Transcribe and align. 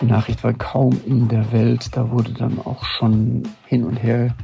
Die 0.00 0.06
Nachricht 0.06 0.42
war 0.42 0.54
kaum 0.54 0.98
in 1.06 1.28
der 1.28 1.52
Welt. 1.52 1.96
Da 1.96 2.10
wurde 2.10 2.32
dann 2.32 2.58
auch 2.64 2.84
schon 2.84 3.42
hin 3.66 3.84
und 3.84 3.96
her 3.96 4.34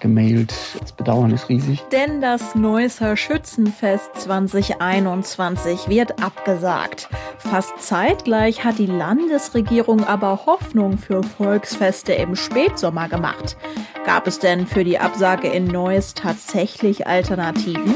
gemailt. 0.00 0.54
Das 0.80 0.92
Bedauern 0.92 1.30
ist 1.30 1.48
riesig. 1.48 1.82
Denn 1.90 2.20
das 2.20 2.54
Neusser 2.54 3.16
Schützenfest 3.16 4.10
2021 4.16 5.88
wird 5.88 6.22
abgesagt. 6.22 7.08
Fast 7.38 7.80
zeitgleich 7.80 8.64
hat 8.64 8.78
die 8.78 8.86
Landesregierung 8.86 10.04
aber 10.04 10.46
Hoffnung 10.46 10.98
für 10.98 11.22
Volksfeste 11.22 12.12
im 12.12 12.36
Spätsommer 12.36 13.08
gemacht. 13.08 13.56
Gab 14.04 14.26
es 14.26 14.38
denn 14.38 14.66
für 14.66 14.84
die 14.84 14.98
Absage 14.98 15.48
in 15.48 15.66
Neuss 15.66 16.14
tatsächlich 16.14 17.06
Alternativen? 17.06 17.94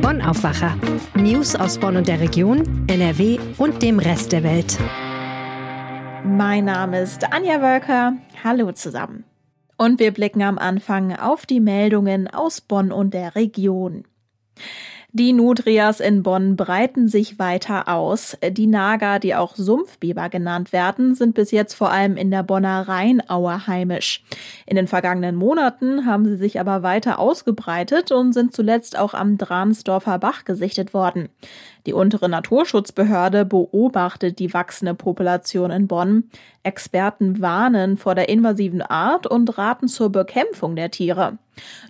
Bonn 0.00 0.22
Aufwacher. 0.22 0.76
News 1.14 1.54
aus 1.56 1.78
Bonn 1.78 1.96
und 1.96 2.08
der 2.08 2.20
Region, 2.20 2.84
NRW 2.86 3.38
und 3.58 3.82
dem 3.82 3.98
Rest 3.98 4.32
der 4.32 4.42
Welt. 4.42 4.78
Mein 6.40 6.64
Name 6.64 7.02
ist 7.02 7.34
Anja 7.34 7.60
Wölker. 7.60 8.14
Hallo 8.42 8.72
zusammen. 8.72 9.24
Und 9.76 10.00
wir 10.00 10.10
blicken 10.10 10.40
am 10.40 10.56
Anfang 10.56 11.14
auf 11.14 11.44
die 11.44 11.60
Meldungen 11.60 12.28
aus 12.28 12.62
Bonn 12.62 12.92
und 12.92 13.12
der 13.12 13.34
Region. 13.34 14.04
Die 15.12 15.34
Nutrias 15.34 16.00
in 16.00 16.22
Bonn 16.22 16.56
breiten 16.56 17.08
sich 17.08 17.38
weiter 17.38 17.88
aus. 17.88 18.38
Die 18.42 18.68
Nager, 18.68 19.18
die 19.18 19.34
auch 19.34 19.54
Sumpfbiber 19.54 20.30
genannt 20.30 20.72
werden, 20.72 21.14
sind 21.14 21.34
bis 21.34 21.50
jetzt 21.50 21.74
vor 21.74 21.90
allem 21.90 22.16
in 22.16 22.30
der 22.30 22.44
Bonner 22.44 22.88
Rheinaue 22.88 23.66
heimisch. 23.66 24.24
In 24.64 24.76
den 24.76 24.86
vergangenen 24.86 25.34
Monaten 25.36 26.06
haben 26.06 26.24
sie 26.24 26.36
sich 26.36 26.58
aber 26.58 26.82
weiter 26.82 27.18
ausgebreitet 27.18 28.12
und 28.12 28.32
sind 28.32 28.54
zuletzt 28.54 28.96
auch 28.96 29.12
am 29.12 29.36
Dransdorfer 29.36 30.18
Bach 30.18 30.44
gesichtet 30.46 30.94
worden. 30.94 31.28
Die 31.86 31.92
untere 31.92 32.28
Naturschutzbehörde 32.28 33.44
beobachtet 33.44 34.38
die 34.38 34.52
wachsende 34.52 34.94
Population 34.94 35.70
in 35.70 35.86
Bonn. 35.86 36.24
Experten 36.62 37.40
warnen 37.40 37.96
vor 37.96 38.14
der 38.14 38.28
invasiven 38.28 38.82
Art 38.82 39.26
und 39.26 39.56
raten 39.56 39.88
zur 39.88 40.10
Bekämpfung 40.10 40.76
der 40.76 40.90
Tiere. 40.90 41.38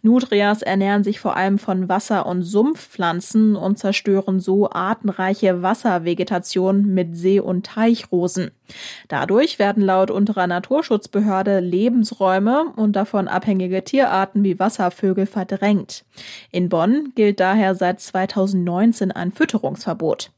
Nutrias 0.03 0.63
ernähren 0.63 1.05
sich 1.05 1.21
vor 1.21 1.37
allem 1.37 1.59
von 1.59 1.89
Wasser- 1.89 2.27
und 2.27 2.43
Sumpfpflanzen 2.43 3.57
und 3.57 3.79
zerstören 3.79 4.41
so 4.41 4.71
artenreiche 4.71 5.63
Wasservegetation 5.63 6.87
mit 6.87 7.17
See- 7.17 7.41
und 7.41 7.67
Teichrosen. 7.67 8.51
Dadurch 9.09 9.59
werden 9.59 9.83
laut 9.83 10.11
unterer 10.11 10.47
Naturschutzbehörde 10.47 11.61
Lebensräume 11.61 12.73
und 12.77 12.95
davon 12.95 13.29
abhängige 13.29 13.85
Tierarten 13.85 14.45
wie 14.45 14.59
Wasservögel 14.59 15.27
verdrängt. 15.27 16.05
In 16.51 16.69
Bonn 16.69 17.13
gilt 17.15 17.41
daher 17.41 17.75
seit 17.75 18.01
2019 18.01 19.13
ein 19.13 19.33
Fütterungsverbot. 19.33 20.31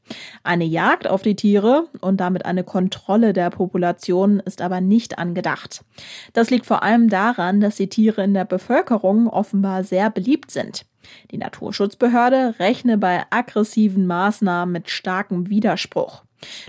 Eine 0.43 0.65
Jagd 0.65 1.07
auf 1.07 1.23
die 1.23 1.37
Tiere 1.37 1.89
und 2.01 2.21
damit 2.21 2.45
eine 2.45 2.65
Kontrolle 2.65 3.33
der 3.33 3.51
Population 3.51 4.41
ist 4.41 4.61
aber 4.61 4.81
nicht 4.81 5.19
angedacht. 5.19 5.85
Das 6.33 6.51
liegt 6.51 6.67
vor 6.67 6.83
allem 6.83 7.09
daran, 7.09 7.61
dass 7.61 7.77
die 7.77 7.89
Tiere 7.89 8.23
in 8.23 8.35
der 8.35 8.45
Bevölkerung 8.45 9.29
offenbar 9.29 9.85
sehr 9.85 10.11
beliebt 10.11 10.51
sind. 10.51 10.85
Die 11.31 11.39
Naturschutzbehörde 11.39 12.57
rechne 12.59 12.99
bei 12.99 13.25
aggressiven 13.31 14.07
Maßnahmen 14.07 14.73
mit 14.73 14.91
starkem 14.91 15.49
Widerspruch. 15.49 16.23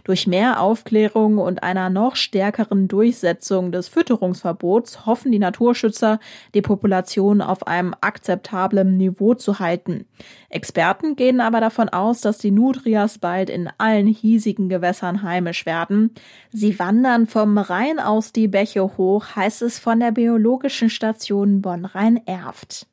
Durch 0.03 0.27
mehr 0.27 0.61
Aufklärung 0.61 1.37
und 1.37 1.63
einer 1.63 1.89
noch 1.89 2.15
stärkeren 2.15 2.87
Durchsetzung 2.87 3.71
des 3.71 3.87
Fütterungsverbots 3.87 5.05
hoffen 5.05 5.31
die 5.31 5.39
Naturschützer, 5.39 6.19
die 6.53 6.61
Population 6.61 7.41
auf 7.41 7.67
einem 7.67 7.93
akzeptablen 8.01 8.97
Niveau 8.97 9.33
zu 9.33 9.59
halten. 9.59 10.05
Experten 10.49 11.15
gehen 11.15 11.41
aber 11.41 11.59
davon 11.59 11.89
aus, 11.89 12.21
dass 12.21 12.37
die 12.37 12.51
Nutrias 12.51 13.17
bald 13.17 13.49
in 13.49 13.69
allen 13.77 14.07
hiesigen 14.07 14.69
Gewässern 14.69 15.23
heimisch 15.23 15.65
werden. 15.65 16.11
Sie 16.51 16.77
wandern 16.79 17.27
vom 17.27 17.57
Rhein 17.57 17.99
aus 17.99 18.31
die 18.31 18.47
Bäche 18.47 18.83
hoch, 18.97 19.35
heißt 19.35 19.61
es 19.63 19.79
von 19.79 19.99
der 19.99 20.11
biologischen 20.11 20.89
Station 20.89 21.61
Bonn-Rhein-Erft. 21.61 22.87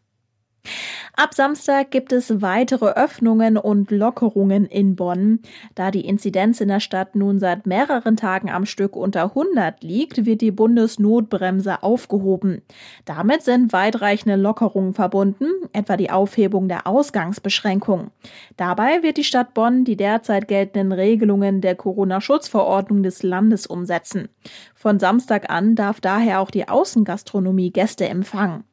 Ab 1.15 1.35
Samstag 1.35 1.91
gibt 1.91 2.13
es 2.13 2.41
weitere 2.41 2.93
Öffnungen 2.93 3.57
und 3.57 3.91
Lockerungen 3.91 4.67
in 4.67 4.97
Bonn. 4.97 5.41
Da 5.75 5.91
die 5.91 6.07
Inzidenz 6.07 6.61
in 6.61 6.69
der 6.69 6.81
Stadt 6.81 7.15
nun 7.15 7.39
seit 7.41 7.67
mehreren 7.67 8.17
Tagen 8.17 8.49
am 8.49 8.65
Stück 8.65 8.97
unter 8.97 9.25
100 9.25 9.83
liegt, 9.83 10.25
wird 10.25 10.41
die 10.41 10.51
Bundesnotbremse 10.51 11.83
aufgehoben. 11.83 12.63
Damit 13.05 13.43
sind 13.43 13.73
weitreichende 13.73 14.37
Lockerungen 14.37 14.95
verbunden, 14.95 15.47
etwa 15.73 15.97
die 15.97 16.11
Aufhebung 16.11 16.69
der 16.69 16.87
Ausgangsbeschränkung. 16.87 18.11
Dabei 18.57 19.03
wird 19.03 19.17
die 19.17 19.25
Stadt 19.25 19.55
Bonn 19.55 19.85
die 19.85 19.97
derzeit 19.97 20.49
geltenden 20.49 20.93
Regelungen 20.93 21.61
der 21.61 21.75
Corona-Schutzverordnung 21.75 23.03
des 23.03 23.23
Landes 23.23 23.67
umsetzen. 23.67 24.29
Von 24.81 24.99
Samstag 24.99 25.51
an 25.51 25.75
darf 25.75 26.01
daher 26.01 26.41
auch 26.41 26.51
die 26.51 26.67
Außengastronomie 26.67 27.71
Gäste 27.71 28.09
empfangen. 28.09 28.65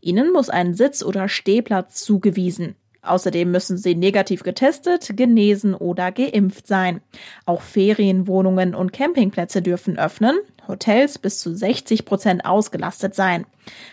Ihnen 0.00 0.32
muss 0.32 0.48
ein 0.48 0.74
Sitz 0.74 1.02
oder 1.02 1.28
Stehplatz 1.28 2.04
zugewiesen. 2.04 2.76
Außerdem 3.02 3.50
müssen 3.50 3.76
sie 3.76 3.96
negativ 3.96 4.44
getestet, 4.44 5.16
genesen 5.16 5.74
oder 5.74 6.12
geimpft 6.12 6.68
sein. 6.68 7.00
Auch 7.46 7.62
Ferienwohnungen 7.62 8.76
und 8.76 8.92
Campingplätze 8.92 9.60
dürfen 9.60 9.98
öffnen, 9.98 10.36
Hotels 10.68 11.18
bis 11.18 11.40
zu 11.40 11.54
60 11.54 12.04
Prozent 12.04 12.44
ausgelastet 12.44 13.14
sein. 13.14 13.46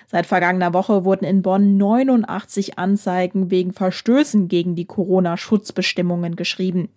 Seit 0.08 0.26
vergangener 0.26 0.74
Woche 0.74 1.06
wurden 1.06 1.26
in 1.26 1.42
Bonn 1.42 1.78
89 1.78 2.78
Anzeigen 2.78 3.50
wegen 3.50 3.74
Verstößen 3.74 4.48
gegen 4.48 4.76
die 4.76 4.86
Corona-Schutzbestimmungen 4.86 6.36
geschrieben. 6.36 6.90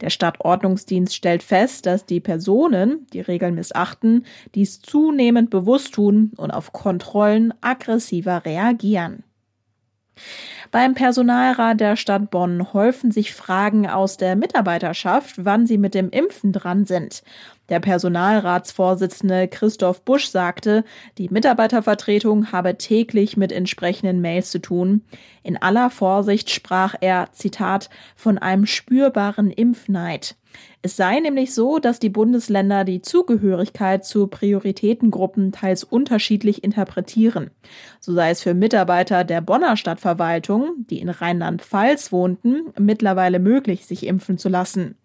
Der 0.00 0.10
Stadtordnungsdienst 0.10 1.14
stellt 1.14 1.42
fest, 1.42 1.86
dass 1.86 2.06
die 2.06 2.20
Personen, 2.20 3.06
die 3.12 3.20
Regeln 3.20 3.54
missachten, 3.54 4.26
dies 4.54 4.80
zunehmend 4.80 5.50
bewusst 5.50 5.94
tun 5.94 6.32
und 6.36 6.50
auf 6.50 6.72
Kontrollen 6.72 7.54
aggressiver 7.60 8.44
reagieren. 8.44 9.24
Beim 10.70 10.94
Personalrat 10.94 11.80
der 11.80 11.96
Stadt 11.96 12.30
Bonn 12.30 12.72
häufen 12.72 13.10
sich 13.10 13.32
Fragen 13.32 13.88
aus 13.88 14.16
der 14.16 14.36
Mitarbeiterschaft, 14.36 15.36
wann 15.38 15.66
sie 15.66 15.78
mit 15.78 15.94
dem 15.94 16.10
Impfen 16.10 16.52
dran 16.52 16.84
sind. 16.84 17.22
Der 17.68 17.80
Personalratsvorsitzende 17.80 19.46
Christoph 19.48 20.02
Busch 20.02 20.28
sagte, 20.28 20.84
die 21.18 21.28
Mitarbeitervertretung 21.28 22.50
habe 22.50 22.78
täglich 22.78 23.36
mit 23.36 23.52
entsprechenden 23.52 24.20
Mails 24.20 24.50
zu 24.50 24.60
tun. 24.60 25.02
In 25.42 25.56
aller 25.60 25.90
Vorsicht 25.90 26.50
sprach 26.50 26.94
er, 27.00 27.28
Zitat, 27.32 27.90
von 28.16 28.38
einem 28.38 28.64
spürbaren 28.64 29.50
Impfneid. 29.50 30.36
Es 30.80 30.96
sei 30.96 31.18
nämlich 31.18 31.54
so, 31.54 31.80
dass 31.80 31.98
die 31.98 32.08
Bundesländer 32.08 32.84
die 32.84 33.02
Zugehörigkeit 33.02 34.04
zu 34.04 34.28
Prioritätengruppen 34.28 35.50
teils 35.50 35.82
unterschiedlich 35.82 36.62
interpretieren. 36.62 37.50
So 37.98 38.12
sei 38.14 38.30
es 38.30 38.42
für 38.42 38.54
Mitarbeiter 38.54 39.24
der 39.24 39.40
Bonner 39.40 39.76
Stadtverwaltung, 39.76 40.86
die 40.88 41.00
in 41.00 41.08
Rheinland-Pfalz 41.08 42.12
wohnten, 42.12 42.72
mittlerweile 42.78 43.40
möglich, 43.40 43.86
sich 43.86 44.06
impfen 44.06 44.38
zu 44.38 44.48
lassen. 44.48 44.96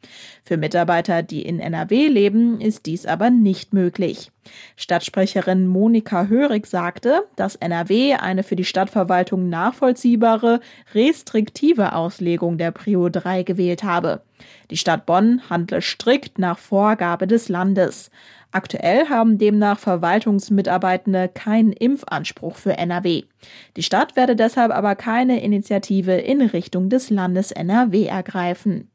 Für 0.44 0.58
Mitarbeiter, 0.58 1.24
die 1.24 1.42
in 1.42 1.60
NRW 1.60 2.08
leben, 2.08 2.53
ist 2.62 2.86
dies 2.86 3.06
aber 3.06 3.30
nicht 3.30 3.74
möglich. 3.74 4.32
Stadtsprecherin 4.76 5.68
Monika 5.68 6.28
Hörig 6.28 6.68
sagte, 6.68 7.24
dass 7.36 7.56
NRW 7.56 8.16
eine 8.16 8.44
für 8.44 8.56
die 8.56 8.66
Stadtverwaltung 8.66 9.50
nachvollziehbare, 9.50 10.60
restriktive 10.94 11.94
Auslegung 11.94 12.58
der 12.58 12.72
Prio 12.72 13.10
3 13.10 13.44
gewählt 13.44 13.84
habe. 13.84 14.22
Die 14.72 14.78
Stadt 14.78 15.06
Bonn 15.06 15.42
handle 15.50 15.82
strikt 15.82 16.40
nach 16.40 16.58
Vorgabe 16.58 17.28
des 17.28 17.50
Landes. 17.50 18.10
Aktuell 18.52 19.10
haben 19.10 19.40
demnach 19.40 19.80
Verwaltungsmitarbeitende 19.80 21.28
keinen 21.28 21.74
Impfanspruch 21.74 22.56
für 22.56 22.78
NRW. 22.78 23.24
Die 23.78 23.84
Stadt 23.84 24.16
werde 24.16 24.36
deshalb 24.36 24.72
aber 24.72 24.96
keine 24.96 25.42
Initiative 25.42 26.14
in 26.14 26.42
Richtung 26.42 26.90
des 26.90 27.10
Landes 27.10 27.52
NRW 27.52 28.06
ergreifen. 28.06 28.90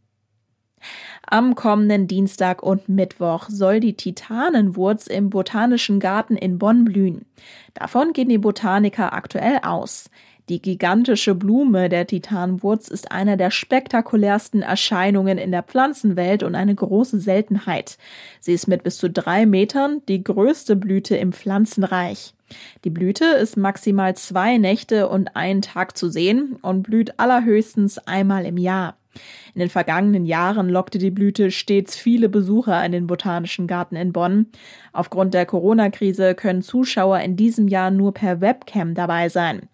Am 1.30 1.54
kommenden 1.54 2.08
Dienstag 2.08 2.62
und 2.62 2.88
Mittwoch 2.88 3.50
soll 3.50 3.80
die 3.80 3.92
Titanenwurz 3.92 5.06
im 5.06 5.28
Botanischen 5.28 6.00
Garten 6.00 6.36
in 6.36 6.58
Bonn 6.58 6.86
blühen. 6.86 7.26
Davon 7.74 8.14
gehen 8.14 8.30
die 8.30 8.38
Botaniker 8.38 9.12
aktuell 9.12 9.58
aus. 9.62 10.08
Die 10.48 10.62
gigantische 10.62 11.34
Blume 11.34 11.90
der 11.90 12.06
Titanwurz 12.06 12.88
ist 12.88 13.12
eine 13.12 13.36
der 13.36 13.50
spektakulärsten 13.50 14.62
Erscheinungen 14.62 15.36
in 15.36 15.50
der 15.50 15.62
Pflanzenwelt 15.62 16.42
und 16.42 16.54
eine 16.54 16.74
große 16.74 17.20
Seltenheit. 17.20 17.98
Sie 18.40 18.54
ist 18.54 18.66
mit 18.66 18.82
bis 18.82 18.96
zu 18.96 19.10
drei 19.10 19.44
Metern 19.44 20.00
die 20.08 20.24
größte 20.24 20.76
Blüte 20.76 21.14
im 21.16 21.34
Pflanzenreich. 21.34 22.32
Die 22.84 22.90
Blüte 22.90 23.26
ist 23.26 23.58
maximal 23.58 24.16
zwei 24.16 24.56
Nächte 24.56 25.10
und 25.10 25.36
einen 25.36 25.60
Tag 25.60 25.98
zu 25.98 26.08
sehen 26.08 26.56
und 26.62 26.84
blüht 26.84 27.20
allerhöchstens 27.20 27.98
einmal 27.98 28.46
im 28.46 28.56
Jahr. 28.56 28.97
In 29.54 29.60
den 29.60 29.70
vergangenen 29.70 30.26
Jahren 30.26 30.68
lockte 30.68 30.98
die 30.98 31.10
Blüte 31.10 31.50
stets 31.50 31.96
viele 31.96 32.28
Besucher 32.28 32.84
in 32.84 32.92
den 32.92 33.06
Botanischen 33.06 33.66
Garten 33.66 33.96
in 33.96 34.12
Bonn. 34.12 34.46
Aufgrund 34.92 35.34
der 35.34 35.46
Corona-Krise 35.46 36.34
können 36.34 36.62
Zuschauer 36.62 37.20
in 37.20 37.36
diesem 37.36 37.68
Jahr 37.68 37.90
nur 37.90 38.14
per 38.14 38.40
Webcam 38.40 38.94
dabei 38.94 39.28
sein. 39.28 39.68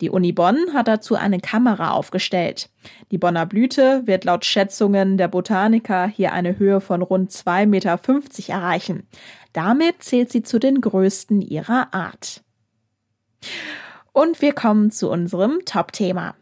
Die 0.00 0.08
Uni 0.08 0.32
Bonn 0.32 0.72
hat 0.72 0.88
dazu 0.88 1.14
eine 1.14 1.40
Kamera 1.40 1.90
aufgestellt. 1.90 2.70
Die 3.10 3.18
Bonner 3.18 3.44
Blüte 3.44 4.06
wird 4.06 4.24
laut 4.24 4.46
Schätzungen 4.46 5.18
der 5.18 5.28
Botaniker 5.28 6.06
hier 6.06 6.32
eine 6.32 6.58
Höhe 6.58 6.80
von 6.80 7.02
rund 7.02 7.30
2,50 7.30 7.66
Meter 7.66 8.00
erreichen. 8.48 9.06
Damit 9.52 10.02
zählt 10.02 10.32
sie 10.32 10.42
zu 10.42 10.58
den 10.58 10.80
größten 10.80 11.42
ihrer 11.42 11.92
Art. 11.92 12.42
Und 14.12 14.40
wir 14.40 14.54
kommen 14.54 14.90
zu 14.90 15.10
unserem 15.10 15.60
Top-Thema. 15.66 16.34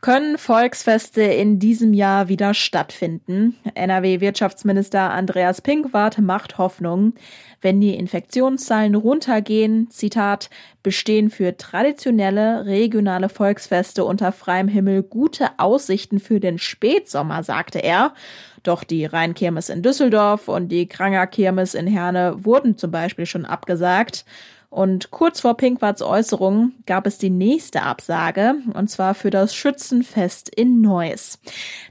Können 0.00 0.38
Volksfeste 0.38 1.20
in 1.20 1.58
diesem 1.58 1.92
Jahr 1.92 2.28
wieder 2.28 2.54
stattfinden? 2.54 3.56
NRW-Wirtschaftsminister 3.74 5.10
Andreas 5.10 5.60
Pinkwart 5.60 6.18
macht 6.18 6.56
Hoffnung. 6.56 7.12
Wenn 7.60 7.82
die 7.82 7.94
Infektionszahlen 7.94 8.94
runtergehen, 8.94 9.90
Zitat, 9.90 10.48
bestehen 10.82 11.28
für 11.28 11.58
traditionelle 11.58 12.64
regionale 12.64 13.28
Volksfeste 13.28 14.06
unter 14.06 14.32
freiem 14.32 14.68
Himmel 14.68 15.02
gute 15.02 15.50
Aussichten 15.58 16.18
für 16.18 16.40
den 16.40 16.58
Spätsommer, 16.58 17.42
sagte 17.42 17.80
er. 17.80 18.14
Doch 18.62 18.84
die 18.84 19.04
Rheinkirmes 19.04 19.68
in 19.68 19.82
Düsseldorf 19.82 20.48
und 20.48 20.68
die 20.68 20.86
Kranger 20.88 21.26
Kirmes 21.26 21.74
in 21.74 21.86
Herne 21.86 22.36
wurden 22.42 22.78
zum 22.78 22.90
Beispiel 22.90 23.26
schon 23.26 23.44
abgesagt. 23.44 24.24
Und 24.70 25.10
kurz 25.10 25.40
vor 25.40 25.56
Pinkwarts 25.56 26.00
Äußerung 26.00 26.72
gab 26.86 27.04
es 27.06 27.18
die 27.18 27.28
nächste 27.28 27.82
Absage, 27.82 28.54
und 28.72 28.88
zwar 28.88 29.14
für 29.14 29.30
das 29.30 29.52
Schützenfest 29.52 30.48
in 30.48 30.80
Neuss. 30.80 31.40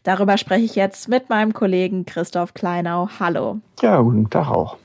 Darüber 0.04 0.38
spreche 0.38 0.64
ich 0.64 0.76
jetzt 0.76 1.10
mit 1.10 1.30
meinem 1.30 1.54
Kollegen 1.54 2.06
Christoph 2.06 2.54
Kleinau. 2.54 3.10
Hallo. 3.20 3.60
Ja, 3.82 4.00
guten 4.00 4.30
Tag 4.30 4.48
auch. 4.48 4.78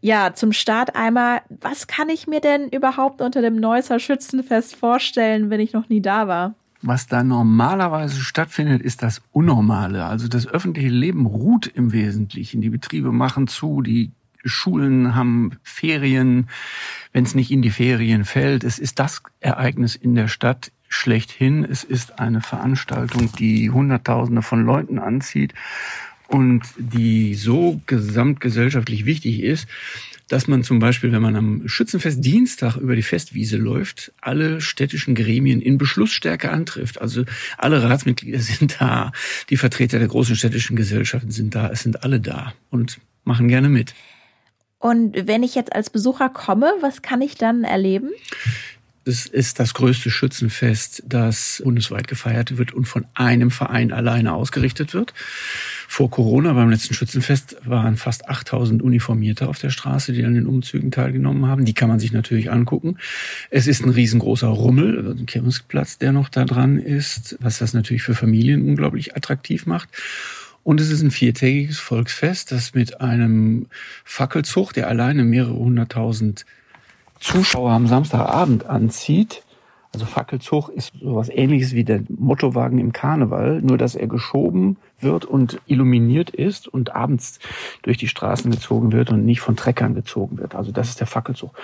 Ja, 0.00 0.34
zum 0.34 0.52
Start 0.52 0.96
einmal, 0.96 1.42
was 1.48 1.86
kann 1.86 2.08
ich 2.08 2.26
mir 2.26 2.40
denn 2.40 2.68
überhaupt 2.68 3.20
unter 3.20 3.40
dem 3.40 3.56
Neusser 3.56 4.00
Schützenfest 4.00 4.74
vorstellen, 4.74 5.48
wenn 5.48 5.60
ich 5.60 5.72
noch 5.72 5.88
nie 5.88 6.00
da 6.00 6.26
war? 6.26 6.54
Was 6.82 7.08
da 7.08 7.24
normalerweise 7.24 8.20
stattfindet, 8.20 8.82
ist 8.82 9.02
das 9.02 9.20
Unnormale. 9.32 10.04
Also 10.04 10.28
das 10.28 10.46
öffentliche 10.46 10.88
Leben 10.88 11.26
ruht 11.26 11.66
im 11.66 11.92
Wesentlichen. 11.92 12.60
Die 12.60 12.70
Betriebe 12.70 13.10
machen 13.10 13.48
zu, 13.48 13.82
die 13.82 14.12
Schulen 14.44 15.14
haben 15.14 15.58
Ferien, 15.62 16.48
wenn 17.12 17.24
es 17.24 17.34
nicht 17.34 17.50
in 17.50 17.62
die 17.62 17.70
Ferien 17.70 18.24
fällt. 18.24 18.64
Es 18.64 18.78
ist 18.78 18.98
das 18.98 19.22
Ereignis 19.40 19.96
in 19.96 20.14
der 20.14 20.28
Stadt 20.28 20.72
schlechthin. 20.88 21.64
Es 21.64 21.84
ist 21.84 22.18
eine 22.18 22.40
Veranstaltung, 22.40 23.30
die 23.38 23.70
Hunderttausende 23.70 24.42
von 24.42 24.64
Leuten 24.64 24.98
anzieht 24.98 25.54
und 26.28 26.62
die 26.76 27.34
so 27.34 27.80
gesamtgesellschaftlich 27.86 29.06
wichtig 29.06 29.42
ist, 29.42 29.66
dass 30.28 30.46
man 30.46 30.62
zum 30.62 30.78
Beispiel, 30.78 31.10
wenn 31.10 31.22
man 31.22 31.36
am 31.36 31.66
Schützenfest 31.66 32.22
Dienstag 32.22 32.76
über 32.76 32.94
die 32.94 33.02
Festwiese 33.02 33.56
läuft, 33.56 34.12
alle 34.20 34.60
städtischen 34.60 35.14
Gremien 35.14 35.62
in 35.62 35.78
Beschlussstärke 35.78 36.50
antrifft. 36.50 37.00
Also 37.00 37.24
alle 37.56 37.82
Ratsmitglieder 37.82 38.38
sind 38.40 38.76
da, 38.78 39.12
die 39.48 39.56
Vertreter 39.56 39.98
der 39.98 40.08
großen 40.08 40.36
städtischen 40.36 40.76
Gesellschaften 40.76 41.30
sind 41.30 41.54
da, 41.54 41.70
es 41.70 41.82
sind 41.82 42.04
alle 42.04 42.20
da 42.20 42.52
und 42.70 43.00
machen 43.24 43.48
gerne 43.48 43.70
mit. 43.70 43.94
Und 44.78 45.26
wenn 45.26 45.42
ich 45.42 45.54
jetzt 45.54 45.72
als 45.72 45.90
Besucher 45.90 46.28
komme, 46.28 46.72
was 46.80 47.02
kann 47.02 47.20
ich 47.20 47.34
dann 47.34 47.64
erleben? 47.64 48.10
Es 49.08 49.24
ist 49.24 49.58
das 49.58 49.72
größte 49.72 50.10
Schützenfest, 50.10 51.02
das 51.06 51.62
bundesweit 51.64 52.08
gefeiert 52.08 52.58
wird 52.58 52.74
und 52.74 52.84
von 52.84 53.06
einem 53.14 53.50
Verein 53.50 53.90
alleine 53.90 54.34
ausgerichtet 54.34 54.92
wird. 54.92 55.14
Vor 55.90 56.10
Corona 56.10 56.52
beim 56.52 56.68
letzten 56.68 56.92
Schützenfest 56.92 57.56
waren 57.64 57.96
fast 57.96 58.28
8000 58.28 58.82
Uniformierte 58.82 59.48
auf 59.48 59.58
der 59.58 59.70
Straße, 59.70 60.12
die 60.12 60.26
an 60.26 60.34
den 60.34 60.46
Umzügen 60.46 60.90
teilgenommen 60.90 61.46
haben. 61.46 61.64
Die 61.64 61.72
kann 61.72 61.88
man 61.88 61.98
sich 61.98 62.12
natürlich 62.12 62.50
angucken. 62.50 62.98
Es 63.48 63.66
ist 63.66 63.82
ein 63.82 63.88
riesengroßer 63.88 64.48
Rummel, 64.48 64.98
also 64.98 65.10
ein 65.12 65.24
Kirmesplatz, 65.24 65.96
der 65.96 66.12
noch 66.12 66.28
da 66.28 66.44
dran 66.44 66.78
ist, 66.78 67.38
was 67.40 67.56
das 67.56 67.72
natürlich 67.72 68.02
für 68.02 68.14
Familien 68.14 68.62
unglaublich 68.68 69.16
attraktiv 69.16 69.64
macht. 69.64 69.88
Und 70.68 70.82
es 70.82 70.90
ist 70.90 71.00
ein 71.00 71.10
viertägiges 71.10 71.78
Volksfest, 71.78 72.52
das 72.52 72.74
mit 72.74 73.00
einem 73.00 73.68
Fackelzug, 74.04 74.74
der 74.74 74.88
alleine 74.88 75.24
mehrere 75.24 75.54
hunderttausend 75.54 76.44
Zuschauer 77.20 77.70
am 77.70 77.86
Samstagabend 77.86 78.66
anzieht. 78.66 79.44
Also 79.94 80.04
Fackelzug 80.04 80.68
ist 80.68 80.92
sowas 81.00 81.30
ähnliches 81.30 81.72
wie 81.72 81.84
der 81.84 82.02
Mottowagen 82.10 82.78
im 82.78 82.92
Karneval, 82.92 83.62
nur 83.62 83.78
dass 83.78 83.94
er 83.94 84.08
geschoben 84.08 84.76
wird 85.00 85.24
und 85.24 85.58
illuminiert 85.64 86.28
ist 86.28 86.68
und 86.68 86.94
abends 86.94 87.38
durch 87.80 87.96
die 87.96 88.08
Straßen 88.08 88.50
gezogen 88.50 88.92
wird 88.92 89.08
und 89.08 89.24
nicht 89.24 89.40
von 89.40 89.56
Treckern 89.56 89.94
gezogen 89.94 90.36
wird. 90.36 90.54
Also 90.54 90.70
das 90.70 90.90
ist 90.90 91.00
der 91.00 91.06
Fackelzug. 91.06 91.58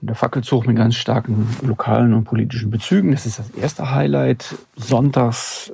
Und 0.00 0.06
der 0.06 0.14
Fackelzug 0.14 0.68
mit 0.68 0.76
ganz 0.76 0.94
starken 0.94 1.48
lokalen 1.62 2.14
und 2.14 2.22
politischen 2.22 2.70
Bezügen, 2.70 3.10
das 3.10 3.26
ist 3.26 3.40
das 3.40 3.50
erste 3.50 3.90
Highlight. 3.90 4.54
Sonntags 4.76 5.72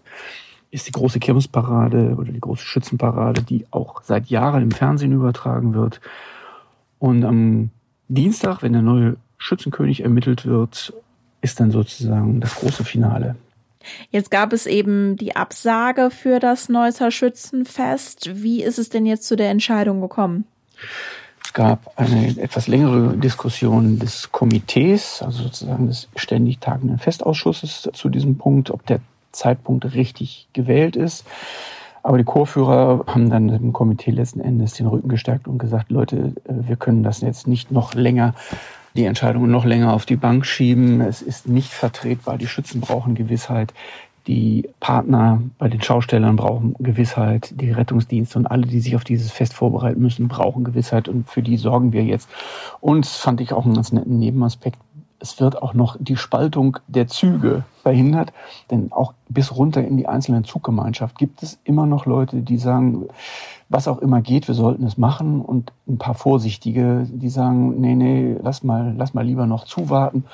ist 0.77 0.87
die 0.87 0.93
große 0.93 1.21
Kirmesparade 1.21 2.17
oder 2.19 2.31
die 2.31 2.41
große 2.41 2.63
Schützenparade, 2.63 3.43
die 3.43 3.65
auch 3.71 4.03
seit 4.03 4.27
Jahren 4.27 4.63
im 4.63 4.71
Fernsehen 4.71 5.13
übertragen 5.13 5.73
wird. 5.73 6.03
Und 6.99 7.25
am 7.25 7.71
Dienstag, 8.09 8.63
wenn 8.63 8.75
der 8.75 8.83
neue 8.83 9.17
Schützenkönig 9.39 10.03
ermittelt 10.03 10.45
wird, 10.45 10.93
ist 11.41 11.61
dann 11.61 11.71
sozusagen 11.71 12.43
das 12.43 12.57
große 12.57 12.85
Finale. 12.85 13.37
Jetzt 14.11 14.31
gab 14.31 14.53
es 14.53 14.67
eben 14.67 15.17
die 15.17 15.35
Absage 15.35 16.11
für 16.11 16.41
das 16.41 16.69
Neusser 16.69 17.11
Schützenfest. 17.11 18.43
Wie 18.43 18.63
ist 18.63 18.79
es 18.79 18.91
denn 18.91 19.07
jetzt 19.07 19.25
zu 19.25 19.35
der 19.35 19.49
Entscheidung 19.49 20.03
gekommen? 20.03 20.45
Es 21.43 21.55
gab 21.55 21.91
eine 21.97 22.37
etwas 22.39 22.67
längere 22.67 23.17
Diskussion 23.17 23.99
des 23.99 24.31
Komitees, 24.31 25.23
also 25.23 25.45
sozusagen 25.45 25.87
des 25.87 26.09
ständig 26.17 26.59
tagenden 26.59 26.99
Festausschusses 26.99 27.89
zu 27.95 28.11
diesem 28.11 28.37
Punkt, 28.37 28.71
ob 28.71 28.85
der 28.85 29.01
Zeitpunkt 29.37 29.95
richtig 29.95 30.49
gewählt 30.53 30.97
ist. 30.97 31.25
Aber 32.07 32.19
die 32.19 32.25
Chorführer 32.25 33.05
haben 33.09 33.31
dann 33.31 33.49
dem 33.49 33.73
Komitee 33.73 34.13
letzten 34.13 34.39
Endes 34.39 34.75
den 34.75 34.87
Rücken 34.87 35.09
gestärkt 35.09 35.49
und 35.49 35.59
gesagt, 35.59 35.91
Leute, 35.91 36.35
äh, 36.45 36.53
wir 36.69 36.77
können 36.77 37.03
das 37.03 37.21
jetzt 37.21 37.49
nicht 37.49 37.73
noch 37.73 37.95
länger, 37.95 38.35
die 38.97 39.05
Entscheidungen 39.05 39.51
noch 39.51 39.65
länger 39.65 39.93
auf 39.93 40.07
die 40.07 40.17
Bank 40.17 40.47
schieben. 40.47 41.01
Es 41.01 41.21
ist 41.21 41.49
nicht 41.49 41.73
vertretbar. 41.73 42.39
Die 42.39 42.47
Schützen 42.47 42.81
brauchen 42.81 43.17
Gewissheit. 43.17 43.75
Die 44.29 44.69
Partner 44.79 45.43
bei 45.59 45.69
den 45.69 45.83
Schaustellern 45.83 46.37
brauchen 46.37 46.75
Gewissheit. 46.79 47.61
Die 47.61 47.73
Rettungsdienste 47.73 48.39
und 48.39 48.47
alle, 48.47 48.67
die 48.67 48.81
sich 48.81 48.95
auf 48.95 49.05
dieses 49.05 49.33
Fest 49.33 49.53
vorbereiten 49.53 50.01
müssen, 50.01 50.29
brauchen 50.29 50.63
Gewissheit. 50.63 51.09
Und 51.09 51.29
für 51.29 51.43
die 51.43 51.57
sorgen 51.57 51.93
wir 51.93 52.05
jetzt. 52.05 52.29
Und 52.81 53.05
fand 53.05 53.41
ich 53.41 53.53
auch 53.53 53.65
einen 53.65 53.75
ganz 53.75 53.93
netten 53.93 54.19
Nebenaspekt 54.19 54.79
es 55.21 55.41
wird 55.41 55.63
auch 55.63 55.75
noch 55.75 55.97
die 55.99 56.17
Spaltung 56.17 56.79
der 56.87 57.09
Züge 57.09 57.65
verhindert, 57.83 58.33
denn 58.71 58.93
auch 58.93 59.15
bis 59.29 59.55
runter 59.55 59.83
in 59.83 59.97
die 59.97 60.09
einzelnen 60.09 60.45
Zuggemeinschaft 60.45 61.19
gibt 61.19 61.43
es 61.43 61.59
immer 61.65 61.87
noch 61.87 62.07
Leute, 62.07 62.43
die 62.43 62.59
sagen, 62.59 63.09
was 63.69 63.89
auch 63.89 63.99
immer 63.99 64.21
geht, 64.21 64.47
wir 64.47 64.55
sollten 64.55 64.85
es 64.85 64.97
machen 64.97 65.41
und 65.41 65.73
ein 65.89 65.99
paar 65.99 66.15
Vorsichtige, 66.15 67.07
die 67.11 67.29
sagen, 67.29 67.81
nee, 67.81 67.97
nee, 67.97 68.37
lass 68.41 68.63
mal, 68.63 68.95
lass 68.97 69.13
mal 69.13 69.25
lieber 69.25 69.47
noch 69.47 69.65
zuwarten. 69.65 70.25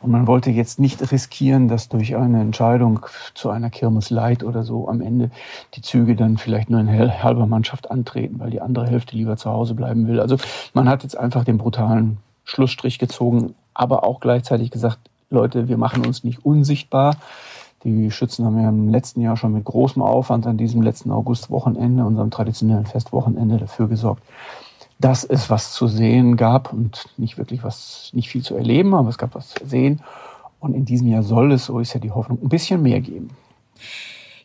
Und 0.00 0.10
man 0.10 0.26
wollte 0.26 0.50
jetzt 0.50 0.80
nicht 0.80 1.12
riskieren, 1.12 1.68
dass 1.68 1.88
durch 1.88 2.16
eine 2.16 2.40
Entscheidung 2.40 3.06
zu 3.34 3.50
einer 3.50 3.70
Kirmes 3.70 4.10
Light 4.10 4.42
oder 4.42 4.64
so 4.64 4.88
am 4.88 5.00
Ende 5.00 5.30
die 5.74 5.82
Züge 5.82 6.16
dann 6.16 6.36
vielleicht 6.36 6.68
nur 6.68 6.80
in 6.80 6.90
halber 6.90 7.46
Mannschaft 7.46 7.90
antreten, 7.90 8.40
weil 8.40 8.50
die 8.50 8.60
andere 8.60 8.86
Hälfte 8.88 9.16
lieber 9.16 9.36
zu 9.36 9.50
Hause 9.50 9.74
bleiben 9.74 10.08
will. 10.08 10.18
Also 10.18 10.36
man 10.74 10.88
hat 10.88 11.04
jetzt 11.04 11.16
einfach 11.16 11.44
den 11.44 11.58
brutalen 11.58 12.18
Schlussstrich 12.44 12.98
gezogen, 12.98 13.54
aber 13.74 14.04
auch 14.04 14.20
gleichzeitig 14.20 14.70
gesagt, 14.70 14.98
Leute, 15.30 15.68
wir 15.68 15.76
machen 15.76 16.04
uns 16.04 16.24
nicht 16.24 16.44
unsichtbar. 16.44 17.16
Die 17.84 18.10
Schützen 18.10 18.44
haben 18.44 18.60
ja 18.60 18.68
im 18.68 18.90
letzten 18.90 19.20
Jahr 19.20 19.36
schon 19.36 19.52
mit 19.52 19.64
großem 19.64 20.02
Aufwand 20.02 20.46
an 20.46 20.58
diesem 20.58 20.82
letzten 20.82 21.10
Augustwochenende, 21.10 22.04
unserem 22.04 22.30
traditionellen 22.30 22.84
Festwochenende, 22.84 23.56
dafür 23.56 23.88
gesorgt, 23.88 24.22
dass 24.98 25.24
es 25.24 25.48
was 25.48 25.72
zu 25.72 25.86
sehen 25.86 26.36
gab 26.36 26.72
und 26.72 27.06
nicht 27.16 27.38
wirklich 27.38 27.64
was, 27.64 28.10
nicht 28.12 28.28
viel 28.28 28.42
zu 28.42 28.54
erleben, 28.54 28.94
aber 28.94 29.08
es 29.08 29.16
gab 29.16 29.34
was 29.34 29.50
zu 29.50 29.64
sehen. 29.64 30.02
Und 30.58 30.74
in 30.74 30.84
diesem 30.84 31.08
Jahr 31.08 31.22
soll 31.22 31.52
es, 31.52 31.64
so 31.64 31.78
ist 31.78 31.94
ja 31.94 32.00
die 32.00 32.10
Hoffnung, 32.10 32.38
ein 32.42 32.50
bisschen 32.50 32.82
mehr 32.82 33.00
geben. 33.00 33.30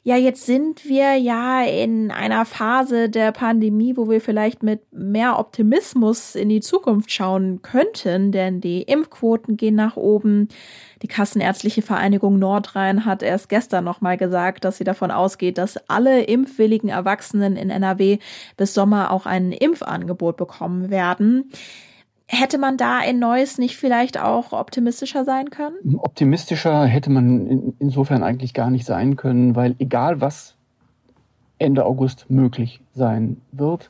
Ja, 0.07 0.17
jetzt 0.17 0.45
sind 0.45 0.85
wir 0.85 1.15
ja 1.15 1.63
in 1.63 2.11
einer 2.11 2.45
Phase 2.45 3.09
der 3.09 3.31
Pandemie, 3.31 3.97
wo 3.97 4.07
wir 4.07 4.21
vielleicht 4.21 4.61
mit 4.61 4.81
mehr 4.93 5.39
Optimismus 5.39 6.35
in 6.35 6.47
die 6.47 6.59
Zukunft 6.59 7.11
schauen 7.11 7.63
könnten, 7.63 8.31
denn 8.31 8.61
die 8.61 8.83
Impfquoten 8.83 9.57
gehen 9.57 9.73
nach 9.73 9.97
oben. 9.97 10.49
Die 11.01 11.07
Kassenärztliche 11.07 11.81
Vereinigung 11.81 12.37
Nordrhein 12.37 13.05
hat 13.05 13.23
erst 13.23 13.49
gestern 13.49 13.83
nochmal 13.83 14.15
gesagt, 14.15 14.63
dass 14.63 14.77
sie 14.77 14.83
davon 14.83 15.09
ausgeht, 15.09 15.57
dass 15.57 15.77
alle 15.89 16.21
impfwilligen 16.21 16.89
Erwachsenen 16.89 17.55
in 17.55 17.71
NRW 17.71 18.19
bis 18.57 18.75
Sommer 18.75 19.09
auch 19.09 19.25
ein 19.25 19.51
Impfangebot 19.51 20.37
bekommen 20.37 20.91
werden. 20.91 21.49
Hätte 22.27 22.57
man 22.57 22.77
da 22.77 23.01
in 23.01 23.19
Neues 23.19 23.57
nicht 23.57 23.77
vielleicht 23.77 24.19
auch 24.19 24.51
optimistischer 24.51 25.25
sein 25.25 25.51
können? 25.51 25.75
Optimistischer 25.97 26.85
hätte 26.85 27.11
man 27.11 27.45
in, 27.45 27.73
insofern 27.79 28.23
eigentlich 28.23 28.53
gar 28.53 28.71
nicht 28.71 28.85
sein 28.85 29.15
können, 29.15 29.55
weil 29.55 29.75
egal 29.79 30.21
was 30.21 30.55
Ende 31.59 31.85
August 31.85 32.29
möglich 32.29 32.81
sein 32.93 33.41
wird, 33.51 33.89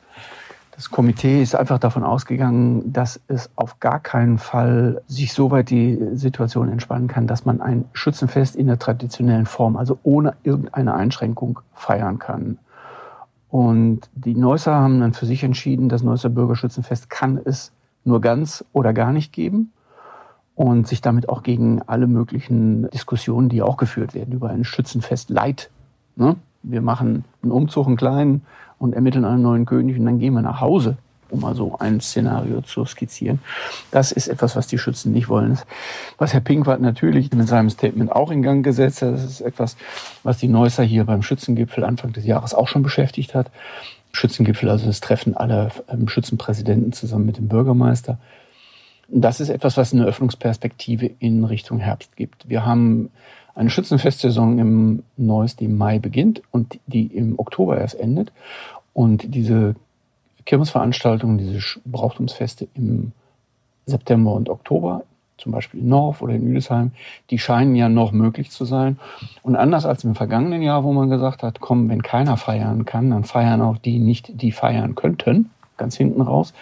Das 0.76 0.90
Komitee 0.90 1.42
ist 1.42 1.56
einfach 1.56 1.80
davon 1.80 2.04
ausgegangen, 2.04 2.92
dass 2.92 3.22
es 3.30 3.50
auf 3.56 3.80
gar 3.80 4.02
keinen 4.02 4.38
Fall 4.38 5.02
sich 5.08 5.32
so 5.32 5.50
weit 5.50 5.70
die 5.70 5.98
Situation 6.14 6.70
entspannen 6.70 7.08
kann, 7.08 7.28
dass 7.28 7.46
man 7.46 7.62
ein 7.62 7.86
Schützenfest 7.94 8.58
in 8.58 8.68
der 8.68 8.78
traditionellen 8.78 9.46
Form, 9.46 9.78
also 9.78 9.98
ohne 10.04 10.36
irgendeine 10.44 10.94
Einschränkung 10.94 11.62
feiern 11.74 12.20
kann. 12.20 12.58
Und 13.50 14.10
die 14.16 14.36
Neusser 14.36 14.76
haben 14.76 15.00
dann 15.00 15.14
für 15.14 15.26
sich 15.26 15.44
entschieden, 15.46 15.88
das 15.88 16.04
Neusser 16.04 16.28
Bürgerschützenfest 16.28 17.10
kann 17.10 17.40
es 17.46 17.72
nur 18.06 18.22
ganz 18.22 18.64
oder 18.72 18.94
gar 18.94 19.12
nicht 19.12 19.34
geben 19.34 19.72
und 20.56 20.88
sich 20.88 21.02
damit 21.02 21.28
auch 21.28 21.44
gegen 21.44 21.82
alle 21.82 22.08
möglichen 22.08 22.90
Diskussionen, 22.92 23.50
die 23.50 23.62
auch 23.62 23.78
geführt 23.78 24.14
werden, 24.14 24.34
über 24.34 24.50
ein 24.50 24.64
Schützenfest 24.64 25.30
Leid. 25.30 25.70
Ne? 26.16 26.38
Wir 26.64 26.82
machen 26.82 27.26
einen 27.44 27.52
Umzug, 27.52 27.88
einen 27.88 27.98
kleinen, 27.98 28.42
und 28.78 28.94
ermitteln 28.94 29.26
einen 29.26 29.42
neuen 29.42 29.66
König 29.66 29.98
und 29.98 30.06
dann 30.06 30.20
gehen 30.20 30.34
wir 30.34 30.42
nach 30.42 30.62
Hause, 30.62 30.98
um 31.30 31.42
mal 31.42 31.56
so 31.56 31.78
ein 31.80 32.00
Szenario 32.02 32.62
zu 32.62 32.86
skizzieren. 32.86 33.40
Das 33.92 34.12
ist 34.12 34.28
etwas, 34.28 34.56
was 34.56 34.68
die 34.68 34.78
Schützen 34.78 35.12
nicht 35.12 35.30
wollen. 35.30 35.58
Was 36.18 36.34
Herr 36.34 36.42
Pinkwart 36.42 36.82
natürlich 36.82 37.32
mit 37.34 37.48
seinem 37.48 37.70
Statement 37.70 38.12
auch 38.12 38.32
in 38.32 38.42
Gang 38.42 38.64
gesetzt 38.64 39.02
hat, 39.02 39.14
das 39.14 39.24
ist 39.24 39.42
etwas, 39.42 39.78
was 40.24 40.38
die 40.38 40.48
Neusser 40.48 40.84
hier 40.84 41.06
beim 41.06 41.22
Schützengipfel 41.22 41.84
Anfang 41.84 42.14
des 42.14 42.26
Jahres 42.26 42.54
auch 42.54 42.68
schon 42.68 42.84
beschäftigt 42.84 43.34
hat. 43.34 43.52
Schützengipfel, 44.12 44.70
also 44.70 44.86
das 44.86 45.02
Treffen 45.02 45.36
aller 45.36 45.72
ähm, 45.90 46.08
Schützenpräsidenten 46.08 46.94
zusammen 46.94 47.26
mit 47.26 47.38
dem 47.38 47.48
Bürgermeister. 47.48 48.18
Das 49.08 49.40
ist 49.40 49.50
etwas, 49.50 49.78
was 49.78 49.94
eine 49.94 50.06
Öffnungsperspektive 50.06 51.12
in 51.20 51.44
Richtung 51.44 51.80
Herbst 51.80 52.16
gibt. 52.16 52.50
Wir 52.50 52.66
haben 52.66 53.10
eine 53.54 53.70
Schützenfestsaison 53.70 54.60
im 54.60 55.04
Neuss, 55.18 55.56
die 55.56 55.66
im 55.66 55.78
Mai 55.78 56.00
beginnt 56.00 56.42
und 56.52 56.80
die 56.88 57.08
im 57.08 57.38
Oktober 57.40 57.78
erst 57.78 57.96
endet. 57.96 58.32
Und 58.94 59.36
diese 59.36 59.76
Kirmesveranstaltungen, 60.46 61.38
diese 61.38 61.80
Brauchtumsfeste 61.86 62.68
im 62.76 63.12
September 63.86 64.34
und 64.34 64.50
Oktober, 64.50 65.04
zum 65.38 65.52
Beispiel 65.52 65.82
in 65.82 65.90
Norf 65.90 66.22
oder 66.22 66.34
in 66.34 66.48
Üdesheim, 66.48 66.92
die 67.30 67.40
scheinen 67.40 67.76
ja 67.76 67.90
noch 67.90 68.12
möglich 68.12 68.52
zu 68.52 68.64
sein. 68.64 68.98
Und 69.44 69.56
anders 69.56 69.86
als 69.86 70.04
im 70.04 70.16
vergangenen 70.16 70.62
Jahr, 70.62 70.84
wo 70.84 70.94
man 70.94 71.10
gesagt 71.10 71.44
hat, 71.44 71.60
komm, 71.60 71.90
wenn 71.90 72.02
keiner 72.04 72.38
feiern 72.38 72.86
kann, 72.86 73.10
dann 73.10 73.26
feiern 73.26 73.62
auch 73.62 73.78
die 73.78 74.00
nicht, 74.00 74.42
die 74.42 74.52
feiern 74.52 74.96
könnten, 74.96 75.50
ganz 75.78 75.98
hinten 75.98 76.22
raus, 76.22 76.54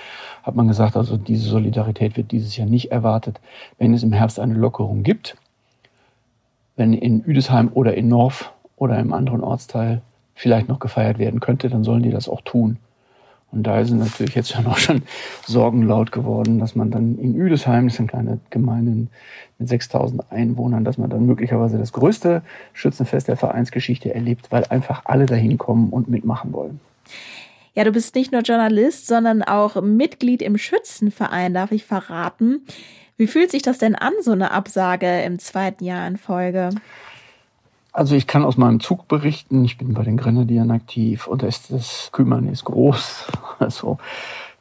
hat 0.42 0.56
man 0.56 0.68
gesagt, 0.68 0.98
also 0.98 1.18
diese 1.18 1.48
Solidarität 1.48 2.18
wird 2.18 2.32
dieses 2.32 2.58
Jahr 2.58 2.68
nicht 2.68 2.92
erwartet, 2.92 3.40
wenn 3.78 3.94
es 3.94 4.02
im 4.02 4.12
Herbst 4.12 4.40
eine 4.40 4.56
Lockerung 4.56 5.04
gibt 5.04 5.36
wenn 6.76 6.94
in 6.94 7.22
Üdesheim 7.22 7.70
oder 7.74 7.96
in 7.96 8.08
Norf 8.08 8.52
oder 8.78 9.00
im 9.00 9.14
anderen 9.14 9.42
Ortsteil 9.42 10.02
vielleicht 10.36 10.68
noch 10.68 10.80
gefeiert 10.80 11.20
werden 11.20 11.40
könnte, 11.40 11.70
dann 11.70 11.84
sollen 11.84 12.04
die 12.04 12.10
das 12.10 12.28
auch 12.28 12.42
tun. 12.42 12.78
Und 13.54 13.64
da 13.64 13.86
sind 13.86 14.00
natürlich 14.00 14.36
jetzt 14.36 14.52
ja 14.54 14.62
noch 14.62 14.78
schon 14.78 15.04
Sorgen 15.46 15.84
laut 15.84 16.12
geworden, 16.12 16.60
dass 16.60 16.76
man 16.76 16.92
dann 16.92 17.18
in 17.18 17.36
Üdesheim, 17.36 17.86
das 17.86 17.94
ist 17.94 18.00
eine 18.00 18.10
kleine 18.10 18.40
Gemeinde 18.50 19.08
mit 19.60 19.70
6000 19.70 20.32
Einwohnern, 20.32 20.84
dass 20.84 20.98
man 20.98 21.10
dann 21.10 21.26
möglicherweise 21.26 21.78
das 21.78 21.94
größte 21.94 22.42
Schützenfest 22.74 23.28
der 23.28 23.38
Vereinsgeschichte 23.38 24.14
erlebt, 24.14 24.48
weil 24.52 24.66
einfach 24.66 25.04
alle 25.06 25.26
dahin 25.26 25.58
kommen 25.58 25.92
und 25.92 26.10
mitmachen 26.10 26.52
wollen. 26.52 26.80
Ja, 27.76 27.84
du 27.84 27.92
bist 27.92 28.14
nicht 28.16 28.32
nur 28.32 28.42
Journalist, 28.42 29.08
sondern 29.08 29.42
auch 29.42 29.82
Mitglied 29.82 30.42
im 30.42 30.58
Schützenverein, 30.58 31.54
darf 31.54 31.72
ich 31.72 31.86
verraten. 31.86 32.66
Wie 33.18 33.28
fühlt 33.28 33.52
sich 33.52 33.62
das 33.62 33.78
denn 33.78 33.96
an, 33.96 34.14
so 34.22 34.32
eine 34.32 34.52
Absage 34.52 35.22
im 35.22 35.40
zweiten 35.40 35.84
Jahr 35.84 36.08
in 36.08 36.18
Folge? 36.18 36.70
Also 37.94 38.16
ich 38.16 38.26
kann 38.26 38.44
aus 38.44 38.58
meinem 38.58 38.80
Zug 38.80 39.08
berichten, 39.08 39.64
ich 39.64 39.78
bin 39.78 39.94
bei 39.94 40.04
den 40.04 40.18
Grenadieren 40.18 40.72
aktiv 40.72 41.28
und 41.28 41.44
da 41.44 41.48
ist 41.48 41.72
das 41.72 42.10
Kümmernis 42.12 42.66
groß. 42.66 43.28
Also 43.60 43.98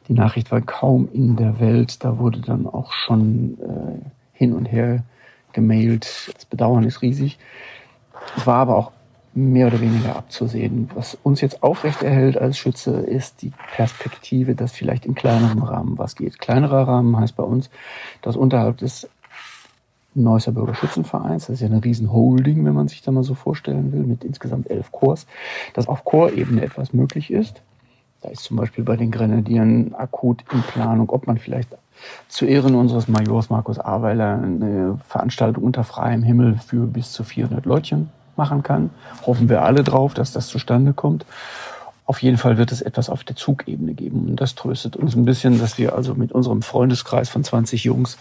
die 0.07 0.13
Nachricht 0.13 0.51
war 0.51 0.61
kaum 0.61 1.09
in 1.11 1.35
der 1.35 1.59
Welt. 1.59 2.05
Da 2.05 2.19
wurde 2.19 2.39
dann 2.39 2.67
auch 2.67 2.93
schon 2.93 3.57
äh, 3.59 4.05
hin 4.31 4.53
und 4.53 4.65
her 4.65 5.03
gemailt. 5.51 6.31
Das 6.33 6.45
Bedauern 6.45 6.83
ist 6.83 7.01
riesig. 7.01 7.37
Es 8.37 8.45
war 8.47 8.57
aber 8.57 8.77
auch 8.77 8.91
mehr 9.33 9.67
oder 9.67 9.81
weniger 9.81 10.15
abzusehen. 10.15 10.89
Was 10.93 11.15
uns 11.23 11.41
jetzt 11.41 11.63
aufrechterhält 11.63 12.37
als 12.37 12.57
Schütze, 12.57 12.91
ist 12.91 13.41
die 13.41 13.51
Perspektive, 13.75 14.55
dass 14.55 14.71
vielleicht 14.71 15.05
in 15.05 15.15
kleinerem 15.15 15.63
Rahmen 15.63 15.97
was 15.97 16.15
geht. 16.15 16.39
Kleinerer 16.39 16.87
Rahmen 16.87 17.17
heißt 17.17 17.35
bei 17.35 17.43
uns, 17.43 17.69
dass 18.21 18.35
unterhalb 18.35 18.77
des 18.77 19.09
Neusser 20.15 20.51
Bürgerschützenvereins, 20.51 21.47
das 21.47 21.55
ist 21.55 21.61
ja 21.61 21.67
eine 21.67 21.83
riesen 21.83 22.11
Holding, 22.11 22.63
wenn 22.65 22.73
man 22.73 22.87
sich 22.87 23.01
da 23.01 23.11
mal 23.11 23.23
so 23.23 23.33
vorstellen 23.33 23.91
will, 23.91 24.03
mit 24.03 24.23
insgesamt 24.23 24.69
elf 24.69 24.91
Chors, 24.91 25.25
dass 25.73 25.87
auf 25.87 26.05
Chorebene 26.05 26.61
etwas 26.61 26.93
möglich 26.93 27.31
ist. 27.31 27.61
Da 28.21 28.29
ist 28.29 28.43
zum 28.43 28.57
Beispiel 28.57 28.83
bei 28.83 28.95
den 28.95 29.11
Grenadieren 29.11 29.93
akut 29.95 30.43
in 30.53 30.61
Planung, 30.61 31.09
ob 31.09 31.27
man 31.27 31.37
vielleicht 31.37 31.69
zu 32.27 32.45
Ehren 32.45 32.75
unseres 32.75 33.07
Majors 33.07 33.49
Markus 33.49 33.79
Aweiler 33.79 34.41
eine 34.41 34.99
Veranstaltung 35.07 35.63
unter 35.63 35.83
freiem 35.83 36.23
Himmel 36.23 36.57
für 36.57 36.87
bis 36.87 37.11
zu 37.11 37.23
400 37.23 37.65
Leutchen 37.65 38.09
machen 38.35 38.63
kann. 38.63 38.89
Hoffen 39.25 39.49
wir 39.49 39.63
alle 39.63 39.83
drauf, 39.83 40.13
dass 40.13 40.31
das 40.31 40.47
zustande 40.47 40.93
kommt. 40.93 41.25
Auf 42.05 42.21
jeden 42.21 42.37
Fall 42.37 42.57
wird 42.57 42.71
es 42.71 42.81
etwas 42.81 43.09
auf 43.09 43.23
der 43.23 43.35
Zugebene 43.35 43.93
geben. 43.93 44.27
Und 44.27 44.41
das 44.41 44.55
tröstet 44.55 44.95
uns 44.95 45.15
ein 45.15 45.25
bisschen, 45.25 45.59
dass 45.59 45.77
wir 45.77 45.95
also 45.95 46.15
mit 46.15 46.31
unserem 46.31 46.61
Freundeskreis 46.61 47.29
von 47.29 47.43
20 47.43 47.85
Jungs 47.85 48.17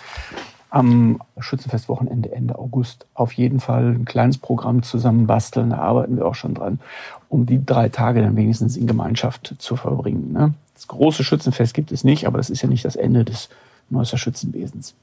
am 0.73 1.21
Schützenfestwochenende 1.39 2.33
Ende 2.33 2.59
August 2.59 3.05
auf 3.13 3.35
jeden 3.35 3.61
Fall 3.61 3.91
ein 3.91 4.07
kleines 4.07 4.39
Programm 4.39 4.83
zusammen 4.83 5.27
basteln. 5.27 5.71
Da 5.71 5.77
arbeiten 5.77 6.17
wir 6.17 6.25
auch 6.25 6.35
schon 6.35 6.55
dran, 6.55 6.81
um 7.29 7.45
die 7.45 7.65
drei 7.65 7.91
Tage 7.91 8.23
dann 8.23 8.37
wenigstens 8.37 8.79
in 8.79 8.87
Gemeinschaft 8.87 9.55
zu 9.59 9.77
verbringen. 9.77 10.33
Ne? 10.33 10.55
Das 10.73 10.89
große 10.89 11.25
Schützenfest 11.25 11.75
gibt 11.75 11.93
es 11.93 12.05
nicht, 12.05 12.27
aber 12.27 12.39
das 12.39 12.49
ist 12.49 12.63
ja 12.63 12.71
nicht 12.71 12.87
das 12.87 12.97
Ende 12.97 13.25
des 13.25 13.51
Neusser 13.91 14.17
Schützenwesens. 14.17 14.95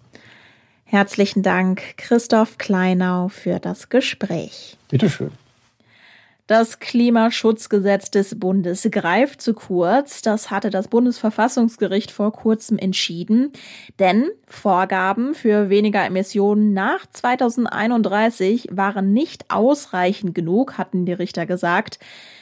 Herzlichen 0.86 1.44
Dank, 1.44 1.84
Christoph 1.98 2.58
Kleinau, 2.58 3.28
für 3.28 3.60
das 3.60 3.90
Gespräch. 3.90 4.76
Bitteschön. 4.90 5.30
Das 6.50 6.80
Klimaschutzgesetz 6.80 8.10
des 8.10 8.40
Bundes 8.40 8.88
greift 8.90 9.40
zu 9.40 9.54
kurz. 9.54 10.24
Das 10.24 10.50
hatte 10.50 10.72
das 10.72 10.88
Bundesverfassungsgericht 10.88 12.10
vor 12.10 12.34
kurzem 12.34 12.80
entschieden. 12.80 13.54
Denn 14.00 14.32
Vorgaben 14.48 15.36
für 15.36 15.70
weniger 15.70 16.04
Emissionen 16.04 16.74
nach 16.74 17.06
2031 17.06 18.70
waren 18.72 19.14
nicht 19.14 19.46
ausreichend 19.52 20.34
genug, 20.34 20.80
hatten 20.80 21.06
die 21.06 21.14
Richter 21.14 21.46
gesagt. 21.46 22.00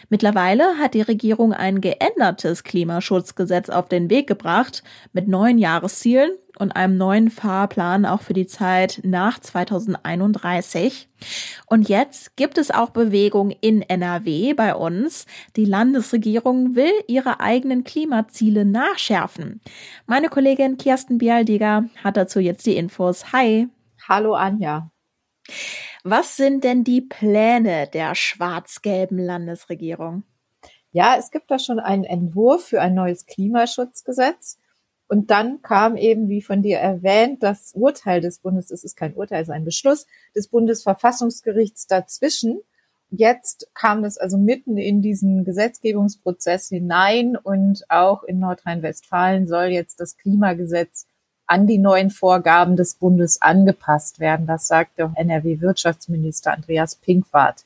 Mittlerweile 0.08 0.78
hat 0.78 0.94
die 0.94 1.02
Regierung 1.02 1.52
ein 1.52 1.82
geändertes 1.82 2.64
Klimaschutzgesetz 2.64 3.68
auf 3.68 3.90
den 3.90 4.10
Weg 4.10 4.26
gebracht 4.28 4.84
mit 5.12 5.28
neuen 5.28 5.58
Jahreszielen 5.58 6.32
und 6.60 6.76
einem 6.76 6.98
neuen 6.98 7.30
Fahrplan 7.30 8.06
auch 8.06 8.22
für 8.22 8.34
die 8.34 8.48
Zeit 8.48 9.02
nach 9.04 9.40
2031. 9.40 11.10
Und 11.66 11.90
jetzt 11.90 12.36
gibt 12.36 12.58
es 12.58 12.72
auch 12.72 12.90
Bewegung 12.90 13.52
in 13.52 13.82
NRW 13.82 14.54
bei 14.54 14.76
uns. 14.76 15.26
Die 15.56 15.66
Landesregierung 15.66 16.76
will 16.76 16.92
ihre 17.08 17.40
eigenen 17.40 17.84
Klimaziele 17.84 18.66
nachschärfen. 18.66 19.62
Meine 20.06 20.30
Kollegin 20.30 20.78
Kirsten 20.78 21.18
Bialdiger 21.18 21.86
hat 22.04 22.18
dazu 22.18 22.40
jetzt 22.40 22.66
die 22.66 22.78
Infos. 22.78 23.32
Hi. 23.32 23.68
Hallo 24.08 24.34
Anja. 24.36 24.92
Was 26.04 26.38
sind 26.38 26.64
denn 26.64 26.84
die 26.84 27.02
Pläne 27.02 27.88
der 27.88 28.16
schwarz-gelben 28.16 29.18
Landesregierung? 29.18 30.24
Ja, 30.92 31.16
es 31.18 31.32
gibt 31.32 31.52
da 31.52 31.60
schon 31.60 31.80
einen 31.80 32.06
Entwurf 32.06 32.66
für 32.66 32.82
ein 32.82 32.94
neues 32.94 33.26
Klimaschutzgesetz. 33.26 34.58
Und 35.08 35.32
dann 35.32 35.62
kam 35.62 35.96
eben, 35.96 36.28
wie 36.28 36.42
von 36.42 36.62
dir 36.62 36.80
erwähnt, 36.80 37.42
das 37.42 37.72
Urteil 37.74 38.20
des 38.20 38.40
Bundes, 38.40 38.72
es 38.72 38.84
ist 38.84 38.98
kein 38.98 39.14
Urteil, 39.14 39.42
es 39.42 39.48
ist 39.48 39.54
ein 39.54 39.66
Beschluss 39.66 40.06
des 40.36 40.50
Bundesverfassungsgerichts 40.50 41.88
dazwischen. 41.88 42.60
Jetzt 43.10 43.70
kam 43.74 44.04
das 44.04 44.18
also 44.18 44.38
mitten 44.38 44.78
in 44.78 45.02
diesen 45.02 45.46
Gesetzgebungsprozess 45.46 46.68
hinein 46.68 47.38
und 47.38 47.90
auch 47.90 48.24
in 48.24 48.40
Nordrhein-Westfalen 48.40 49.48
soll 49.48 49.68
jetzt 49.68 50.02
das 50.02 50.18
Klimagesetz 50.18 51.08
an 51.46 51.68
die 51.68 51.78
neuen 51.78 52.10
Vorgaben 52.10 52.76
des 52.76 52.96
Bundes 52.96 53.42
angepasst 53.42 54.20
werden. 54.20 54.46
Das 54.46 54.68
sagte 54.68 55.14
NRW-Wirtschaftsminister 55.16 56.52
Andreas 56.52 56.96
Pinkwart. 56.96 57.64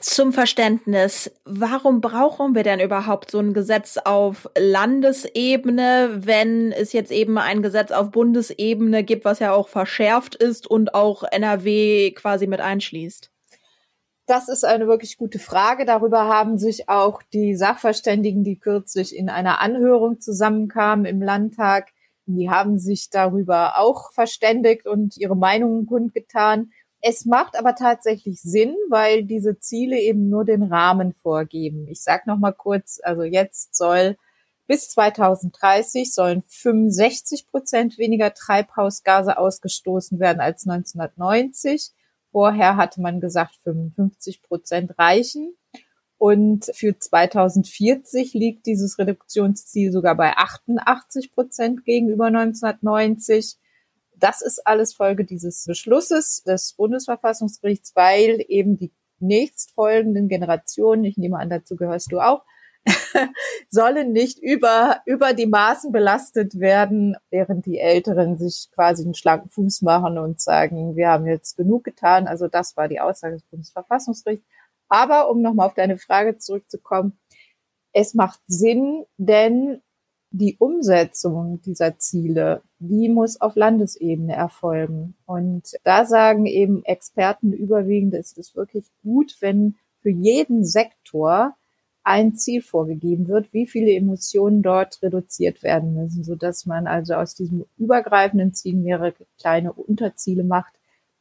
Zum 0.00 0.32
Verständnis, 0.32 1.30
warum 1.44 2.00
brauchen 2.00 2.54
wir 2.54 2.62
denn 2.62 2.80
überhaupt 2.80 3.30
so 3.30 3.38
ein 3.38 3.52
Gesetz 3.52 3.98
auf 3.98 4.48
Landesebene, 4.56 6.20
wenn 6.24 6.72
es 6.72 6.94
jetzt 6.94 7.12
eben 7.12 7.36
ein 7.36 7.62
Gesetz 7.62 7.90
auf 7.90 8.10
Bundesebene 8.10 9.04
gibt, 9.04 9.26
was 9.26 9.40
ja 9.40 9.52
auch 9.52 9.68
verschärft 9.68 10.36
ist 10.36 10.66
und 10.66 10.94
auch 10.94 11.22
NRW 11.22 12.12
quasi 12.12 12.46
mit 12.46 12.60
einschließt? 12.60 13.30
Das 14.26 14.48
ist 14.48 14.64
eine 14.64 14.86
wirklich 14.86 15.18
gute 15.18 15.38
Frage. 15.38 15.84
Darüber 15.84 16.28
haben 16.28 16.56
sich 16.56 16.88
auch 16.88 17.20
die 17.34 17.54
Sachverständigen, 17.54 18.42
die 18.42 18.58
kürzlich 18.58 19.14
in 19.14 19.28
einer 19.28 19.60
Anhörung 19.60 20.18
zusammenkamen 20.18 21.04
im 21.04 21.20
Landtag, 21.20 21.92
die 22.26 22.48
haben 22.48 22.78
sich 22.78 23.10
darüber 23.10 23.78
auch 23.78 24.12
verständigt 24.12 24.86
und 24.86 25.18
ihre 25.18 25.36
Meinungen 25.36 25.84
kundgetan. 25.84 26.70
Es 27.06 27.26
macht 27.26 27.58
aber 27.58 27.74
tatsächlich 27.74 28.40
Sinn, 28.40 28.74
weil 28.88 29.24
diese 29.24 29.58
Ziele 29.58 30.00
eben 30.00 30.30
nur 30.30 30.46
den 30.46 30.62
Rahmen 30.62 31.12
vorgeben. 31.12 31.86
Ich 31.86 32.02
sage 32.02 32.22
noch 32.24 32.38
mal 32.38 32.52
kurz, 32.52 32.98
also 33.02 33.24
jetzt 33.24 33.76
soll 33.76 34.16
Bis 34.66 34.88
2030 34.88 36.14
sollen 36.14 36.42
65 36.48 37.46
Prozent 37.48 37.98
weniger 37.98 38.32
Treibhausgase 38.32 39.36
ausgestoßen 39.36 40.18
werden 40.18 40.40
als 40.40 40.66
1990. 40.66 41.90
Vorher 42.32 42.76
hatte 42.76 43.02
man 43.02 43.20
gesagt, 43.20 43.56
55 43.64 44.42
Prozent 44.42 44.98
reichen. 44.98 45.54
Und 46.16 46.70
für 46.74 46.98
2040 46.98 48.32
liegt 48.32 48.64
dieses 48.64 48.98
Reduktionsziel 48.98 49.92
sogar 49.92 50.14
bei 50.14 50.34
88 50.38 51.32
Prozent 51.34 51.84
gegenüber 51.84 52.28
1990. 52.28 53.58
Das 54.24 54.40
ist 54.40 54.66
alles 54.66 54.94
Folge 54.94 55.26
dieses 55.26 55.66
Beschlusses 55.66 56.42
des 56.44 56.72
Bundesverfassungsgerichts, 56.72 57.94
weil 57.94 58.42
eben 58.48 58.78
die 58.78 58.90
nächstfolgenden 59.18 60.28
Generationen, 60.28 61.04
ich 61.04 61.18
nehme 61.18 61.38
an, 61.38 61.50
dazu 61.50 61.76
gehörst 61.76 62.10
du 62.10 62.20
auch, 62.20 62.42
sollen 63.68 64.12
nicht 64.12 64.38
über, 64.38 65.02
über 65.04 65.34
die 65.34 65.44
Maßen 65.44 65.92
belastet 65.92 66.58
werden, 66.58 67.18
während 67.28 67.66
die 67.66 67.78
Älteren 67.78 68.38
sich 68.38 68.70
quasi 68.74 69.04
einen 69.04 69.12
schlanken 69.12 69.50
Fuß 69.50 69.82
machen 69.82 70.16
und 70.16 70.40
sagen, 70.40 70.96
wir 70.96 71.08
haben 71.08 71.26
jetzt 71.26 71.58
genug 71.58 71.84
getan. 71.84 72.26
Also 72.26 72.48
das 72.48 72.78
war 72.78 72.88
die 72.88 73.00
Aussage 73.00 73.34
des 73.34 73.44
Bundesverfassungsgerichts. 73.50 74.46
Aber 74.88 75.28
um 75.28 75.42
nochmal 75.42 75.66
auf 75.66 75.74
deine 75.74 75.98
Frage 75.98 76.38
zurückzukommen, 76.38 77.18
es 77.92 78.14
macht 78.14 78.40
Sinn, 78.46 79.04
denn 79.18 79.82
die 80.36 80.56
Umsetzung 80.58 81.60
dieser 81.62 81.96
Ziele, 81.98 82.62
die 82.80 83.08
muss 83.08 83.40
auf 83.40 83.54
Landesebene 83.54 84.34
erfolgen. 84.34 85.14
Und 85.26 85.76
da 85.84 86.04
sagen 86.04 86.46
eben 86.46 86.84
Experten 86.84 87.52
überwiegend, 87.52 88.14
ist 88.14 88.36
es 88.36 88.56
wirklich 88.56 88.90
gut, 89.04 89.36
wenn 89.38 89.76
für 90.00 90.10
jeden 90.10 90.64
Sektor 90.64 91.54
ein 92.02 92.34
Ziel 92.34 92.62
vorgegeben 92.62 93.28
wird, 93.28 93.52
wie 93.52 93.68
viele 93.68 93.92
Emissionen 93.92 94.62
dort 94.62 95.00
reduziert 95.02 95.62
werden 95.62 95.94
müssen, 95.94 96.24
so 96.24 96.34
dass 96.34 96.66
man 96.66 96.88
also 96.88 97.14
aus 97.14 97.36
diesem 97.36 97.64
übergreifenden 97.78 98.54
Ziel 98.54 98.74
mehrere 98.74 99.14
kleine 99.38 99.72
Unterziele 99.72 100.42
macht, 100.42 100.74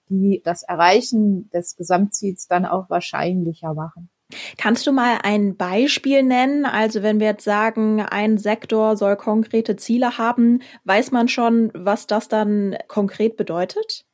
die 0.10 0.41
das 0.43 0.63
Erreichen 0.63 1.51
des 1.51 1.75
Gesamtziels 1.75 2.48
dann 2.48 2.65
auch 2.65 2.89
wahrscheinlicher 2.89 3.75
machen. 3.75 4.10
Kannst 4.58 4.88
du 4.88 4.92
mal 4.92 5.20
ein 5.24 5.56
Beispiel 5.56 6.24
nennen? 6.24 6.66
Also 6.66 7.04
wenn 7.04 7.20
wir 7.20 7.28
jetzt 7.28 7.44
sagen, 7.44 8.02
ein 8.02 8.38
Sektor 8.38 8.98
soll 8.98 9.16
konkrete 9.16 9.75
Ziele 9.75 10.18
haben, 10.18 10.62
weiß 10.86 11.12
man 11.12 11.28
schon, 11.28 11.72
was 11.74 12.08
das 12.08 12.28
dann 12.28 12.78
konkret 12.88 13.38
bedeutet? 13.38 14.06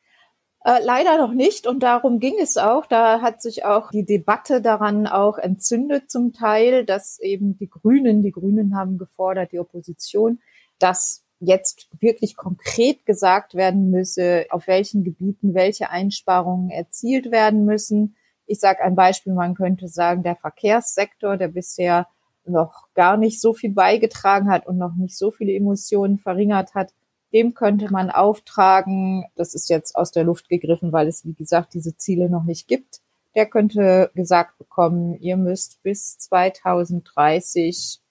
Äh, 0.65 0.83
leider 0.83 1.17
noch 1.17 1.33
nicht 1.33 1.67
und 1.67 1.81
darum 1.83 2.19
ging 2.19 2.35
es 2.39 2.57
auch. 2.57 2.85
Da 2.85 3.21
hat 3.21 3.41
sich 3.41 3.63
auch 3.63 3.91
die 3.91 4.05
Debatte 4.05 4.61
daran 4.61 5.07
auch 5.07 5.37
entzündet 5.37 6.11
zum 6.11 6.33
Teil, 6.33 6.85
dass 6.85 7.19
eben 7.19 7.57
die 7.57 7.69
Grünen, 7.69 8.21
die 8.23 8.31
Grünen 8.31 8.75
haben 8.75 8.97
gefordert, 8.97 9.53
die 9.53 9.59
Opposition, 9.59 10.39
dass 10.77 11.23
jetzt 11.39 11.87
wirklich 11.99 12.35
konkret 12.35 13.05
gesagt 13.05 13.55
werden 13.55 13.89
müsse, 13.89 14.45
auf 14.49 14.67
welchen 14.67 15.03
Gebieten 15.05 15.53
welche 15.53 15.89
Einsparungen 15.89 16.69
erzielt 16.69 17.31
werden 17.31 17.63
müssen. 17.63 18.15
Ich 18.49 18.59
sage 18.59 18.81
ein 18.81 18.95
Beispiel, 18.95 19.33
man 19.33 19.53
könnte 19.53 19.87
sagen, 19.87 20.23
der 20.23 20.35
Verkehrssektor, 20.35 21.37
der 21.37 21.49
bisher 21.49 22.07
noch 22.45 22.87
gar 22.95 23.15
nicht 23.15 23.39
so 23.39 23.53
viel 23.53 23.71
beigetragen 23.71 24.49
hat 24.49 24.65
und 24.65 24.79
noch 24.79 24.95
nicht 24.95 25.15
so 25.15 25.29
viele 25.29 25.53
Emissionen 25.53 26.17
verringert 26.17 26.73
hat, 26.73 26.91
dem 27.31 27.53
könnte 27.53 27.91
man 27.91 28.09
auftragen, 28.09 29.25
das 29.35 29.53
ist 29.53 29.69
jetzt 29.69 29.95
aus 29.95 30.11
der 30.11 30.23
Luft 30.23 30.49
gegriffen, 30.49 30.91
weil 30.91 31.07
es, 31.07 31.25
wie 31.25 31.35
gesagt, 31.35 31.75
diese 31.75 31.95
Ziele 31.95 32.27
noch 32.27 32.43
nicht 32.43 32.67
gibt. 32.67 33.01
Der 33.35 33.45
könnte 33.45 34.09
gesagt 34.15 34.57
bekommen, 34.57 35.13
ihr 35.19 35.37
müsst 35.37 35.83
bis 35.83 36.17
2030 36.17 38.01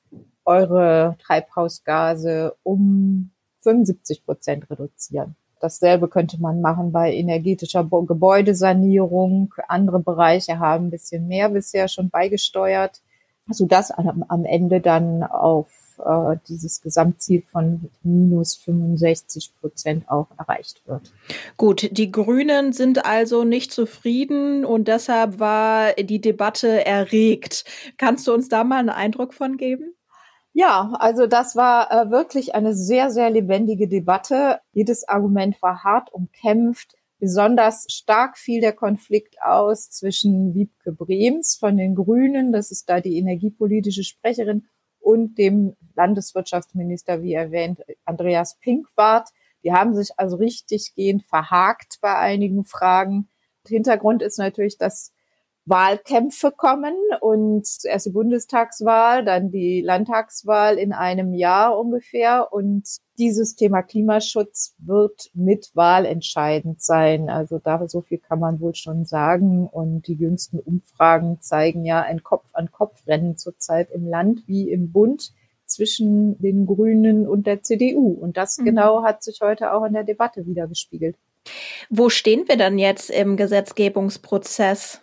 eure 0.44 1.16
Treibhausgase 1.18 2.54
um 2.62 3.32
75 3.62 4.24
Prozent 4.24 4.70
reduzieren. 4.70 5.34
Dasselbe 5.60 6.08
könnte 6.08 6.40
man 6.40 6.60
machen 6.60 6.92
bei 6.92 7.14
energetischer 7.14 7.84
Gebäudesanierung. 7.84 9.54
Andere 9.68 10.00
Bereiche 10.00 10.58
haben 10.58 10.86
ein 10.86 10.90
bisschen 10.90 11.26
mehr 11.26 11.48
bisher 11.48 11.88
schon 11.88 12.10
beigesteuert, 12.10 13.00
sodass 13.48 13.90
am 13.90 14.44
Ende 14.44 14.80
dann 14.80 15.22
auf 15.22 15.88
äh, 16.04 16.36
dieses 16.48 16.80
Gesamtziel 16.80 17.42
von 17.50 17.90
minus 18.02 18.54
65 18.56 19.52
Prozent 19.60 20.08
auch 20.08 20.28
erreicht 20.38 20.82
wird. 20.86 21.12
Gut, 21.56 21.88
die 21.90 22.12
Grünen 22.12 22.72
sind 22.72 23.04
also 23.04 23.44
nicht 23.44 23.72
zufrieden 23.72 24.64
und 24.64 24.88
deshalb 24.88 25.40
war 25.40 25.92
die 25.94 26.20
Debatte 26.20 26.84
erregt. 26.86 27.64
Kannst 27.96 28.26
du 28.26 28.32
uns 28.32 28.48
da 28.48 28.64
mal 28.64 28.78
einen 28.78 28.90
Eindruck 28.90 29.34
von 29.34 29.56
geben? 29.56 29.94
Ja, 30.60 30.90
also 30.98 31.28
das 31.28 31.54
war 31.54 31.88
äh, 31.92 32.10
wirklich 32.10 32.56
eine 32.56 32.74
sehr, 32.74 33.12
sehr 33.12 33.30
lebendige 33.30 33.86
Debatte. 33.86 34.58
Jedes 34.72 35.06
Argument 35.06 35.62
war 35.62 35.84
hart 35.84 36.12
umkämpft. 36.12 36.96
Besonders 37.20 37.86
stark 37.88 38.36
fiel 38.36 38.60
der 38.60 38.72
Konflikt 38.72 39.36
aus 39.40 39.88
zwischen 39.88 40.56
Wiebke 40.56 40.90
Brems 40.90 41.54
von 41.54 41.76
den 41.76 41.94
Grünen, 41.94 42.50
das 42.50 42.72
ist 42.72 42.90
da 42.90 43.00
die 43.00 43.18
energiepolitische 43.18 44.02
Sprecherin, 44.02 44.66
und 44.98 45.38
dem 45.38 45.76
Landeswirtschaftsminister, 45.94 47.22
wie 47.22 47.34
erwähnt, 47.34 47.78
Andreas 48.04 48.58
Pinkwart. 48.58 49.28
Die 49.62 49.72
haben 49.72 49.94
sich 49.94 50.10
also 50.16 50.38
richtig 50.38 50.92
gehend 50.96 51.22
verhakt 51.24 51.98
bei 52.00 52.16
einigen 52.16 52.64
Fragen. 52.64 53.28
Hintergrund 53.64 54.22
ist 54.22 54.38
natürlich, 54.38 54.76
dass 54.76 55.12
Wahlkämpfe 55.68 56.50
kommen 56.50 56.94
und 57.20 57.68
erst 57.84 58.06
die 58.06 58.10
Bundestagswahl, 58.10 59.24
dann 59.24 59.50
die 59.50 59.80
Landtagswahl 59.82 60.78
in 60.78 60.92
einem 60.92 61.34
Jahr 61.34 61.78
ungefähr. 61.78 62.52
Und 62.52 62.88
dieses 63.18 63.56
Thema 63.56 63.82
Klimaschutz 63.82 64.74
wird 64.78 65.30
mit 65.34 65.70
Wahl 65.74 66.06
entscheidend 66.06 66.80
sein. 66.80 67.28
Also 67.28 67.58
da 67.58 67.86
so 67.88 68.00
viel 68.00 68.18
kann 68.18 68.40
man 68.40 68.60
wohl 68.60 68.74
schon 68.74 69.04
sagen. 69.04 69.66
Und 69.66 70.06
die 70.06 70.14
jüngsten 70.14 70.58
Umfragen 70.58 71.40
zeigen 71.40 71.84
ja 71.84 72.00
ein 72.00 72.22
Kopf-an-Kopf-Rennen 72.22 73.36
zurzeit 73.36 73.90
im 73.90 74.06
Land 74.08 74.42
wie 74.46 74.70
im 74.70 74.92
Bund 74.92 75.32
zwischen 75.66 76.38
den 76.40 76.66
Grünen 76.66 77.28
und 77.28 77.46
der 77.46 77.62
CDU. 77.62 78.12
Und 78.12 78.36
das 78.36 78.58
mhm. 78.58 78.64
genau 78.64 79.02
hat 79.02 79.22
sich 79.22 79.40
heute 79.42 79.72
auch 79.72 79.84
in 79.84 79.92
der 79.92 80.04
Debatte 80.04 80.46
wieder 80.46 80.66
gespiegelt. 80.66 81.16
Wo 81.90 82.08
stehen 82.08 82.48
wir 82.48 82.56
dann 82.56 82.78
jetzt 82.78 83.10
im 83.10 83.36
Gesetzgebungsprozess? 83.36 85.00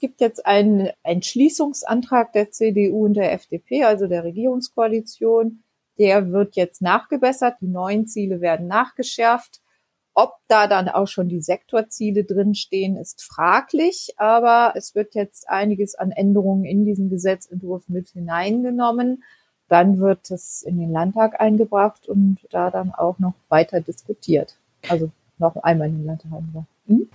Es 0.00 0.08
gibt 0.08 0.22
jetzt 0.22 0.46
einen 0.46 0.88
Entschließungsantrag 1.02 2.32
der 2.32 2.50
CDU 2.50 3.04
und 3.04 3.12
der 3.12 3.34
FDP, 3.34 3.84
also 3.84 4.06
der 4.06 4.24
Regierungskoalition. 4.24 5.62
Der 5.98 6.32
wird 6.32 6.56
jetzt 6.56 6.80
nachgebessert. 6.80 7.56
Die 7.60 7.68
neuen 7.68 8.06
Ziele 8.06 8.40
werden 8.40 8.66
nachgeschärft. 8.66 9.60
Ob 10.14 10.36
da 10.48 10.68
dann 10.68 10.88
auch 10.88 11.06
schon 11.06 11.28
die 11.28 11.42
Sektorziele 11.42 12.24
drinstehen, 12.24 12.96
ist 12.96 13.22
fraglich, 13.22 14.14
aber 14.16 14.72
es 14.74 14.94
wird 14.94 15.14
jetzt 15.14 15.50
einiges 15.50 15.94
an 15.96 16.12
Änderungen 16.12 16.64
in 16.64 16.86
diesen 16.86 17.10
Gesetzentwurf 17.10 17.86
mit 17.90 18.08
hineingenommen. 18.08 19.22
Dann 19.68 19.98
wird 19.98 20.30
es 20.30 20.62
in 20.62 20.78
den 20.78 20.92
Landtag 20.92 21.42
eingebracht 21.42 22.08
und 22.08 22.38
da 22.48 22.70
dann 22.70 22.90
auch 22.90 23.18
noch 23.18 23.34
weiter 23.50 23.82
diskutiert. 23.82 24.56
Also 24.88 25.10
noch 25.36 25.56
einmal 25.56 25.88
in 25.88 25.98
den 25.98 26.06
Landtag 26.06 26.32
eingebracht. 26.32 26.68
Hm? 26.86 27.10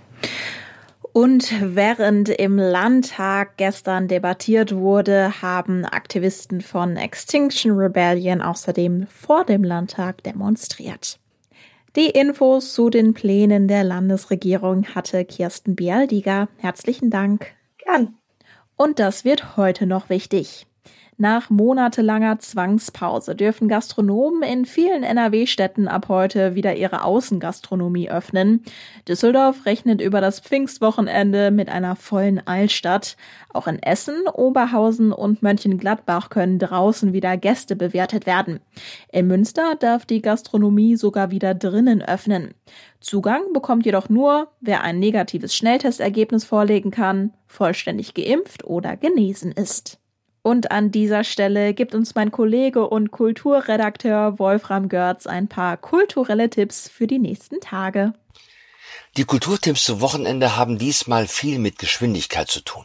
Und 1.16 1.50
während 1.74 2.28
im 2.28 2.58
Landtag 2.58 3.56
gestern 3.56 4.06
debattiert 4.06 4.76
wurde, 4.76 5.40
haben 5.40 5.86
Aktivisten 5.86 6.60
von 6.60 6.98
Extinction 6.98 7.72
Rebellion 7.72 8.42
außerdem 8.42 9.06
vor 9.06 9.46
dem 9.46 9.64
Landtag 9.64 10.22
demonstriert. 10.24 11.18
Die 11.96 12.10
Infos 12.10 12.74
zu 12.74 12.90
den 12.90 13.14
Plänen 13.14 13.66
der 13.66 13.82
Landesregierung 13.82 14.94
hatte 14.94 15.24
Kirsten 15.24 15.74
Bialdiger. 15.74 16.48
Herzlichen 16.58 17.08
Dank. 17.08 17.46
Gern. 17.78 18.18
Und 18.76 18.98
das 18.98 19.24
wird 19.24 19.56
heute 19.56 19.86
noch 19.86 20.10
wichtig. 20.10 20.66
Nach 21.18 21.48
monatelanger 21.48 22.40
Zwangspause 22.40 23.34
dürfen 23.34 23.68
Gastronomen 23.68 24.42
in 24.42 24.66
vielen 24.66 25.02
NRW-Städten 25.02 25.88
ab 25.88 26.08
heute 26.10 26.54
wieder 26.54 26.76
ihre 26.76 27.04
Außengastronomie 27.04 28.10
öffnen. 28.10 28.62
Düsseldorf 29.08 29.64
rechnet 29.64 30.02
über 30.02 30.20
das 30.20 30.40
Pfingstwochenende 30.40 31.50
mit 31.50 31.70
einer 31.70 31.96
vollen 31.96 32.46
Altstadt. 32.46 33.16
Auch 33.50 33.66
in 33.66 33.82
Essen, 33.82 34.28
Oberhausen 34.30 35.10
und 35.10 35.42
Mönchengladbach 35.42 36.28
können 36.28 36.58
draußen 36.58 37.14
wieder 37.14 37.38
Gäste 37.38 37.76
bewertet 37.76 38.26
werden. 38.26 38.60
In 39.10 39.26
Münster 39.26 39.74
darf 39.74 40.04
die 40.04 40.20
Gastronomie 40.20 40.96
sogar 40.96 41.30
wieder 41.30 41.54
drinnen 41.54 42.02
öffnen. 42.02 42.52
Zugang 43.00 43.54
bekommt 43.54 43.86
jedoch 43.86 44.10
nur, 44.10 44.48
wer 44.60 44.82
ein 44.82 44.98
negatives 44.98 45.54
Schnelltestergebnis 45.56 46.44
vorlegen 46.44 46.90
kann, 46.90 47.32
vollständig 47.46 48.12
geimpft 48.12 48.64
oder 48.64 48.98
genesen 48.98 49.52
ist. 49.52 49.98
Und 50.46 50.70
an 50.70 50.92
dieser 50.92 51.24
Stelle 51.24 51.74
gibt 51.74 51.92
uns 51.92 52.14
mein 52.14 52.30
Kollege 52.30 52.88
und 52.88 53.10
Kulturredakteur 53.10 54.38
Wolfram 54.38 54.88
Görz 54.88 55.26
ein 55.26 55.48
paar 55.48 55.76
kulturelle 55.76 56.48
Tipps 56.48 56.88
für 56.88 57.08
die 57.08 57.18
nächsten 57.18 57.60
Tage. 57.60 58.12
Die 59.16 59.24
Kulturtipps 59.24 59.82
zum 59.82 60.00
Wochenende 60.00 60.56
haben 60.56 60.78
diesmal 60.78 61.26
viel 61.26 61.58
mit 61.58 61.80
Geschwindigkeit 61.80 62.48
zu 62.48 62.60
tun. 62.60 62.84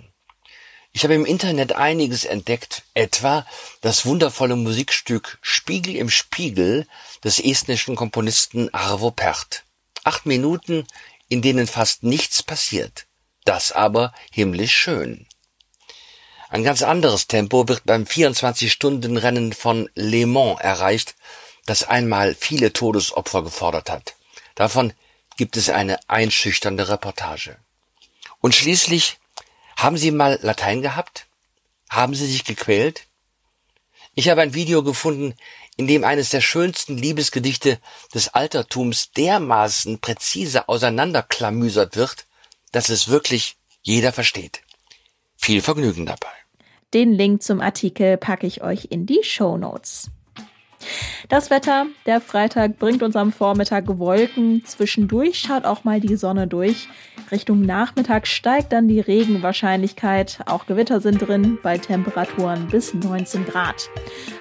Ich 0.92 1.04
habe 1.04 1.14
im 1.14 1.24
Internet 1.24 1.76
einiges 1.76 2.26
entdeckt, 2.26 2.82
etwa 2.96 3.46
das 3.82 4.08
wundervolle 4.08 4.56
Musikstück 4.56 5.38
Spiegel 5.44 5.96
im 5.98 6.10
Spiegel 6.10 6.88
des 7.24 7.38
estnischen 7.38 7.96
Komponisten 7.96 8.74
Arvo 8.74 9.12
Pärt. 9.12 9.66
Acht 10.04 10.26
Minuten, 10.26 10.88
in 11.30 11.44
denen 11.44 11.68
fast 11.68 12.02
nichts 12.02 12.42
passiert. 12.42 13.06
Das 13.46 13.72
aber 13.72 14.16
himmlisch 14.32 14.76
schön. 14.76 15.28
Ein 16.52 16.66
ganz 16.66 16.82
anderes 16.82 17.28
Tempo 17.28 17.70
wird 17.70 17.86
beim 17.86 18.04
24-Stunden-Rennen 18.04 19.54
von 19.54 19.90
Le 19.96 20.26
Mans 20.26 20.60
erreicht, 20.60 21.16
das 21.66 21.84
einmal 21.88 22.36
viele 22.36 22.74
Todesopfer 22.74 23.42
gefordert 23.42 23.90
hat. 23.90 24.16
Davon 24.56 24.92
gibt 25.38 25.56
es 25.56 25.70
eine 25.70 25.98
einschüchternde 26.10 26.90
Reportage. 26.90 27.56
Und 28.42 28.54
schließlich, 28.54 29.18
haben 29.78 29.96
Sie 29.96 30.12
mal 30.12 30.40
Latein 30.42 30.82
gehabt? 30.82 31.26
Haben 31.90 32.16
Sie 32.16 32.28
sich 32.28 32.44
gequält? 32.44 33.08
Ich 34.14 34.28
habe 34.28 34.42
ein 34.42 34.54
Video 34.54 34.84
gefunden, 34.84 35.36
in 35.78 35.88
dem 35.88 36.04
eines 36.04 36.32
der 36.32 36.42
schönsten 36.42 36.98
Liebesgedichte 36.98 37.80
des 38.14 38.28
Altertums 38.28 39.14
dermaßen 39.14 40.00
präzise 40.00 40.68
auseinanderklamüsert 40.68 41.96
wird, 41.96 42.26
dass 42.74 42.90
es 42.90 43.08
wirklich 43.08 43.56
jeder 43.84 44.12
versteht. 44.12 44.64
Viel 45.38 45.62
Vergnügen 45.62 46.06
dabei. 46.06 46.41
Den 46.94 47.14
Link 47.14 47.42
zum 47.42 47.62
Artikel 47.62 48.18
packe 48.18 48.46
ich 48.46 48.64
euch 48.64 48.88
in 48.90 49.06
die 49.06 49.22
Show 49.24 49.58
Notes. 49.58 50.12
Das 51.30 51.50
Wetter, 51.50 51.86
der 52.06 52.20
Freitag 52.20 52.80
bringt 52.80 53.02
uns 53.04 53.16
am 53.16 53.32
Vormittag 53.32 53.86
Wolken, 53.88 54.64
zwischendurch 54.66 55.40
schaut 55.40 55.64
auch 55.64 55.86
mal 55.86 56.02
die 56.02 56.16
Sonne 56.18 56.48
durch. 56.48 56.90
Richtung 57.32 57.62
Nachmittag 57.62 58.28
steigt 58.28 58.74
dann 58.74 58.90
die 58.90 59.00
Regenwahrscheinlichkeit, 59.00 60.40
auch 60.48 60.66
Gewitter 60.66 61.00
sind 61.00 61.26
drin, 61.26 61.60
bei 61.64 61.78
Temperaturen 61.78 62.68
bis 62.68 62.94
19 62.94 63.46
Grad. 63.46 63.90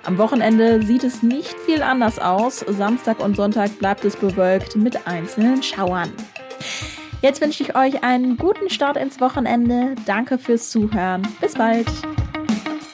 Am 0.05 0.19
Wochenende 0.19 0.83
sieht 0.83 1.05
es 1.05 1.23
nicht 1.23 1.55
viel 1.67 1.83
anders 1.83 2.19
aus, 2.19 2.65
Samstag 2.67 3.21
und 3.21 3.37
Sonntag 3.37 3.79
bleibt 3.79 4.05
es 4.05 4.17
bewölkt 4.17 4.75
mit 4.75 5.07
einzelnen 5.07 5.63
Schauern. 5.63 6.11
Jetzt 7.23 7.41
wünsche 7.43 7.63
ich 7.63 7.77
euch 7.77 8.03
einen 8.03 8.39
guten 8.39 8.71
Start 8.71 8.97
ins 8.97 9.21
Wochenende. 9.21 9.95
Danke 10.07 10.39
fürs 10.39 10.71
Zuhören. 10.71 11.23
Bis 11.41 11.55
bald. 11.55 11.87